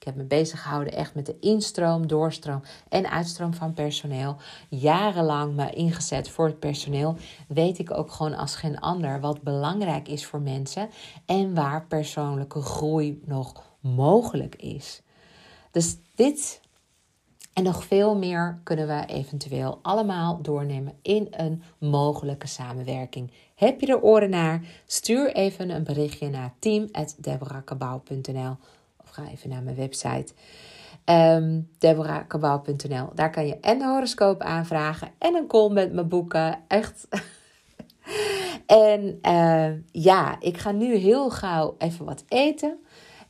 ik 0.00 0.06
heb 0.06 0.14
me 0.14 0.24
bezig 0.24 0.62
gehouden 0.62 0.92
echt 0.92 1.14
met 1.14 1.26
de 1.26 1.36
instroom, 1.40 2.06
doorstroom 2.06 2.62
en 2.88 3.10
uitstroom 3.10 3.54
van 3.54 3.74
personeel. 3.74 4.36
Jarenlang 4.68 5.54
me 5.54 5.70
ingezet 5.70 6.28
voor 6.28 6.46
het 6.46 6.58
personeel. 6.58 7.16
Weet 7.48 7.78
ik 7.78 7.90
ook 7.90 8.10
gewoon 8.10 8.34
als 8.34 8.56
geen 8.56 8.80
ander 8.80 9.20
wat 9.20 9.42
belangrijk 9.42 10.08
is 10.08 10.26
voor 10.26 10.40
mensen 10.40 10.90
en 11.26 11.54
waar 11.54 11.86
persoonlijke 11.86 12.60
groei 12.60 13.22
nog 13.24 13.62
mogelijk 13.80 14.56
is. 14.56 15.02
Dus 15.70 15.96
dit 16.14 16.60
en 17.52 17.62
nog 17.62 17.84
veel 17.84 18.16
meer 18.16 18.60
kunnen 18.64 18.86
we 18.86 19.04
eventueel 19.06 19.78
allemaal 19.82 20.42
doornemen 20.42 20.98
in 21.02 21.26
een 21.30 21.62
mogelijke 21.78 22.46
samenwerking. 22.46 23.32
Heb 23.54 23.80
je 23.80 23.86
er 23.86 24.02
oren 24.02 24.30
naar? 24.30 24.62
Stuur 24.86 25.34
even 25.34 25.70
een 25.70 25.84
berichtje 25.84 26.28
naar 26.28 26.54
ga 29.10 29.28
even 29.28 29.48
naar 29.48 29.62
mijn 29.62 29.76
website. 29.76 30.32
Um. 31.04 31.68
Daar 33.14 33.30
kan 33.30 33.46
je 33.46 33.60
en 33.60 33.78
de 33.78 33.84
horoscoop 33.84 34.40
aanvragen 34.40 35.08
en 35.18 35.34
een 35.34 35.46
call 35.46 35.70
met 35.70 35.92
me 35.92 36.04
boeken. 36.04 36.58
Echt. 36.68 37.08
en 38.66 39.18
uh, 39.22 39.70
ja, 39.92 40.36
ik 40.40 40.58
ga 40.58 40.72
nu 40.72 40.94
heel 40.94 41.30
gauw 41.30 41.74
even 41.78 42.04
wat 42.04 42.24
eten. 42.28 42.78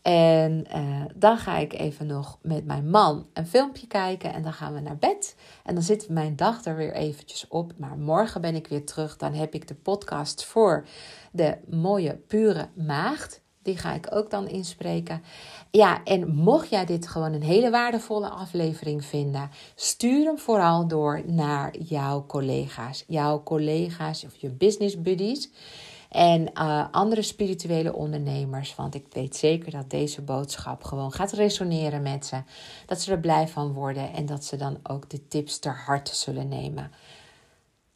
En 0.03 0.65
uh, 0.77 1.05
dan 1.15 1.39
ga 1.39 1.57
ik 1.57 1.73
even 1.73 2.07
nog 2.07 2.39
met 2.43 2.65
mijn 2.65 2.91
man 2.91 3.27
een 3.33 3.47
filmpje 3.47 3.87
kijken 3.87 4.33
en 4.33 4.43
dan 4.43 4.53
gaan 4.53 4.75
we 4.75 4.81
naar 4.81 4.99
bed. 4.99 5.37
En 5.65 5.75
dan 5.75 5.83
zit 5.83 6.09
mijn 6.09 6.37
dag 6.37 6.65
er 6.65 6.77
weer 6.77 6.93
eventjes 6.93 7.49
op. 7.49 7.73
Maar 7.77 7.99
morgen 7.99 8.41
ben 8.41 8.55
ik 8.55 8.67
weer 8.67 8.87
terug. 8.87 9.17
Dan 9.17 9.35
heb 9.35 9.55
ik 9.55 9.69
de 9.69 9.75
podcast 9.75 10.45
voor 10.45 10.87
de 11.33 11.57
mooie 11.71 12.17
pure 12.17 12.69
maagd. 12.75 13.43
Die 13.63 13.77
ga 13.77 13.95
ik 13.95 14.07
ook 14.11 14.31
dan 14.31 14.49
inspreken. 14.49 15.23
Ja, 15.71 16.05
en 16.05 16.35
mocht 16.35 16.71
jij 16.71 16.85
dit 16.85 17.09
gewoon 17.09 17.33
een 17.33 17.43
hele 17.43 17.71
waardevolle 17.71 18.29
aflevering 18.29 19.05
vinden, 19.05 19.51
stuur 19.75 20.25
hem 20.25 20.39
vooral 20.39 20.89
door 20.89 21.23
naar 21.27 21.79
jouw 21.79 22.27
collega's. 22.27 23.05
Jouw 23.07 23.43
collega's 23.43 24.25
of 24.25 24.37
je 24.37 24.49
business 24.49 25.03
buddies. 25.03 25.51
En 26.11 26.51
uh, 26.55 26.85
andere 26.91 27.23
spirituele 27.23 27.95
ondernemers. 27.95 28.75
Want 28.75 28.95
ik 28.95 29.07
weet 29.11 29.37
zeker 29.37 29.71
dat 29.71 29.91
deze 29.91 30.23
boodschap 30.23 30.85
gewoon 30.85 31.13
gaat 31.13 31.33
resoneren 31.33 32.03
met 32.03 32.27
ze. 32.27 32.43
Dat 32.87 33.01
ze 33.01 33.13
er 33.13 33.21
blij 33.21 33.49
van 33.49 33.73
worden 33.73 34.13
en 34.13 34.27
dat 34.27 34.45
ze 34.45 34.57
dan 34.57 34.79
ook 34.83 35.11
de 35.11 35.29
tips 35.29 35.59
ter 35.59 35.83
harte 35.87 36.15
zullen 36.15 36.49
nemen. 36.49 36.91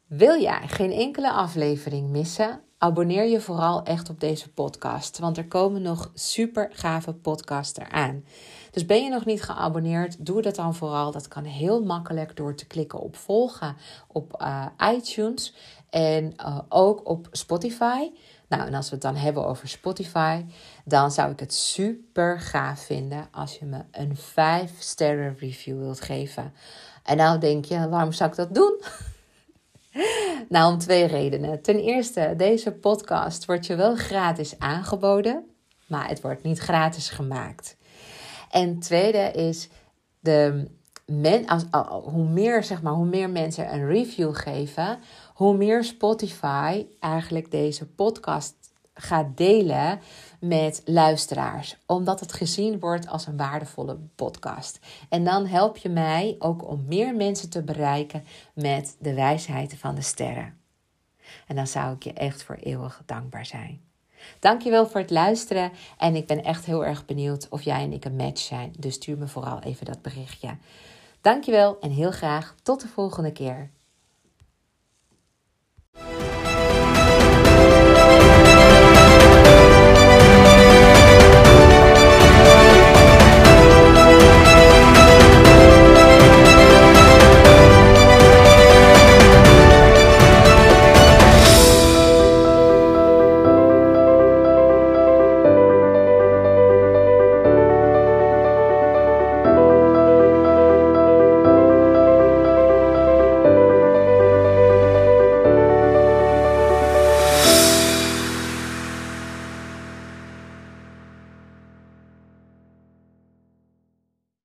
Wil 0.07 0.41
jij 0.41 0.67
geen 0.67 0.91
enkele 0.91 1.31
aflevering 1.31 2.09
missen? 2.09 2.64
Abonneer 2.77 3.25
je 3.25 3.41
vooral 3.41 3.83
echt 3.83 4.09
op 4.09 4.19
deze 4.19 4.49
podcast. 4.49 5.19
Want 5.19 5.37
er 5.37 5.47
komen 5.47 5.81
nog 5.81 6.11
super 6.13 6.69
gave 6.73 7.13
podcasts 7.13 7.79
eraan. 7.79 8.23
Dus 8.71 8.85
ben 8.85 9.03
je 9.03 9.09
nog 9.09 9.25
niet 9.25 9.43
geabonneerd, 9.43 10.25
doe 10.25 10.41
dat 10.41 10.55
dan 10.55 10.75
vooral. 10.75 11.11
Dat 11.11 11.27
kan 11.27 11.43
heel 11.43 11.83
makkelijk 11.83 12.35
door 12.35 12.55
te 12.55 12.67
klikken 12.67 12.99
op 12.99 13.15
volgen 13.15 13.75
op 14.07 14.41
uh, 14.41 14.65
iTunes 14.93 15.53
en 15.89 16.33
uh, 16.37 16.59
ook 16.69 17.09
op 17.09 17.27
Spotify. 17.31 18.09
Nou, 18.47 18.67
en 18.67 18.73
als 18.73 18.85
we 18.89 18.93
het 18.93 19.03
dan 19.03 19.15
hebben 19.15 19.47
over 19.47 19.67
Spotify, 19.67 20.45
dan 20.85 21.11
zou 21.11 21.31
ik 21.31 21.39
het 21.39 21.53
super 21.53 22.39
gaaf 22.39 22.79
vinden 22.79 23.27
als 23.31 23.57
je 23.57 23.65
me 23.65 23.81
een 23.91 24.15
5 24.15 24.71
sterren 24.79 25.35
review 25.37 25.79
wilt 25.79 26.01
geven. 26.01 26.53
En 27.03 27.17
nou 27.17 27.39
denk 27.39 27.65
je, 27.65 27.89
waarom 27.89 28.11
zou 28.11 28.29
ik 28.29 28.35
dat 28.35 28.55
doen? 28.55 28.81
Nou, 30.49 30.73
om 30.73 30.79
twee 30.79 31.05
redenen. 31.05 31.61
Ten 31.61 31.79
eerste, 31.79 32.33
deze 32.37 32.71
podcast 32.71 33.45
wordt 33.45 33.65
je 33.65 33.75
wel 33.75 33.95
gratis 33.95 34.59
aangeboden, 34.59 35.45
maar 35.87 36.07
het 36.07 36.21
wordt 36.21 36.43
niet 36.43 36.59
gratis 36.59 37.09
gemaakt. 37.09 37.77
En 38.49 38.79
tweede 38.79 39.31
is, 39.31 39.69
de 40.19 40.67
men, 41.05 41.45
als, 41.47 41.63
hoe, 42.03 42.27
meer, 42.27 42.63
zeg 42.63 42.81
maar, 42.81 42.93
hoe 42.93 43.05
meer 43.05 43.29
mensen 43.29 43.73
een 43.73 43.87
review 43.87 44.35
geven, 44.35 44.99
hoe 45.33 45.57
meer 45.57 45.83
Spotify 45.83 46.85
eigenlijk 46.99 47.51
deze 47.51 47.87
podcast 47.87 48.55
gaat 48.97 49.37
delen 49.37 49.99
met 50.39 50.81
luisteraars, 50.85 51.77
omdat 51.85 52.19
het 52.19 52.33
gezien 52.33 52.79
wordt 52.79 53.07
als 53.07 53.27
een 53.27 53.37
waardevolle 53.37 53.97
podcast. 54.15 54.79
En 55.09 55.23
dan 55.23 55.45
help 55.45 55.77
je 55.77 55.89
mij 55.89 56.35
ook 56.39 56.67
om 56.67 56.85
meer 56.87 57.15
mensen 57.15 57.49
te 57.49 57.63
bereiken 57.63 58.23
met 58.53 58.95
de 58.99 59.13
wijsheid 59.13 59.75
van 59.77 59.95
de 59.95 60.01
sterren. 60.01 60.57
En 61.47 61.55
dan 61.55 61.67
zou 61.67 61.95
ik 61.95 62.03
je 62.03 62.13
echt 62.13 62.43
voor 62.43 62.55
eeuwig 62.55 63.01
dankbaar 63.05 63.45
zijn. 63.45 63.81
Dankjewel 64.39 64.87
voor 64.87 65.01
het 65.01 65.09
luisteren 65.09 65.71
en 65.97 66.15
ik 66.15 66.27
ben 66.27 66.43
echt 66.43 66.65
heel 66.65 66.85
erg 66.85 67.05
benieuwd 67.05 67.47
of 67.49 67.61
jij 67.61 67.81
en 67.81 67.93
ik 67.93 68.05
een 68.05 68.15
match 68.15 68.41
zijn. 68.41 68.73
Dus 68.79 68.93
stuur 68.93 69.17
me 69.17 69.27
vooral 69.27 69.59
even 69.59 69.85
dat 69.85 70.01
berichtje. 70.01 70.57
Dankjewel 71.21 71.79
en 71.79 71.91
heel 71.91 72.11
graag 72.11 72.55
tot 72.63 72.81
de 72.81 72.87
volgende 72.87 73.31
keer. 73.31 73.69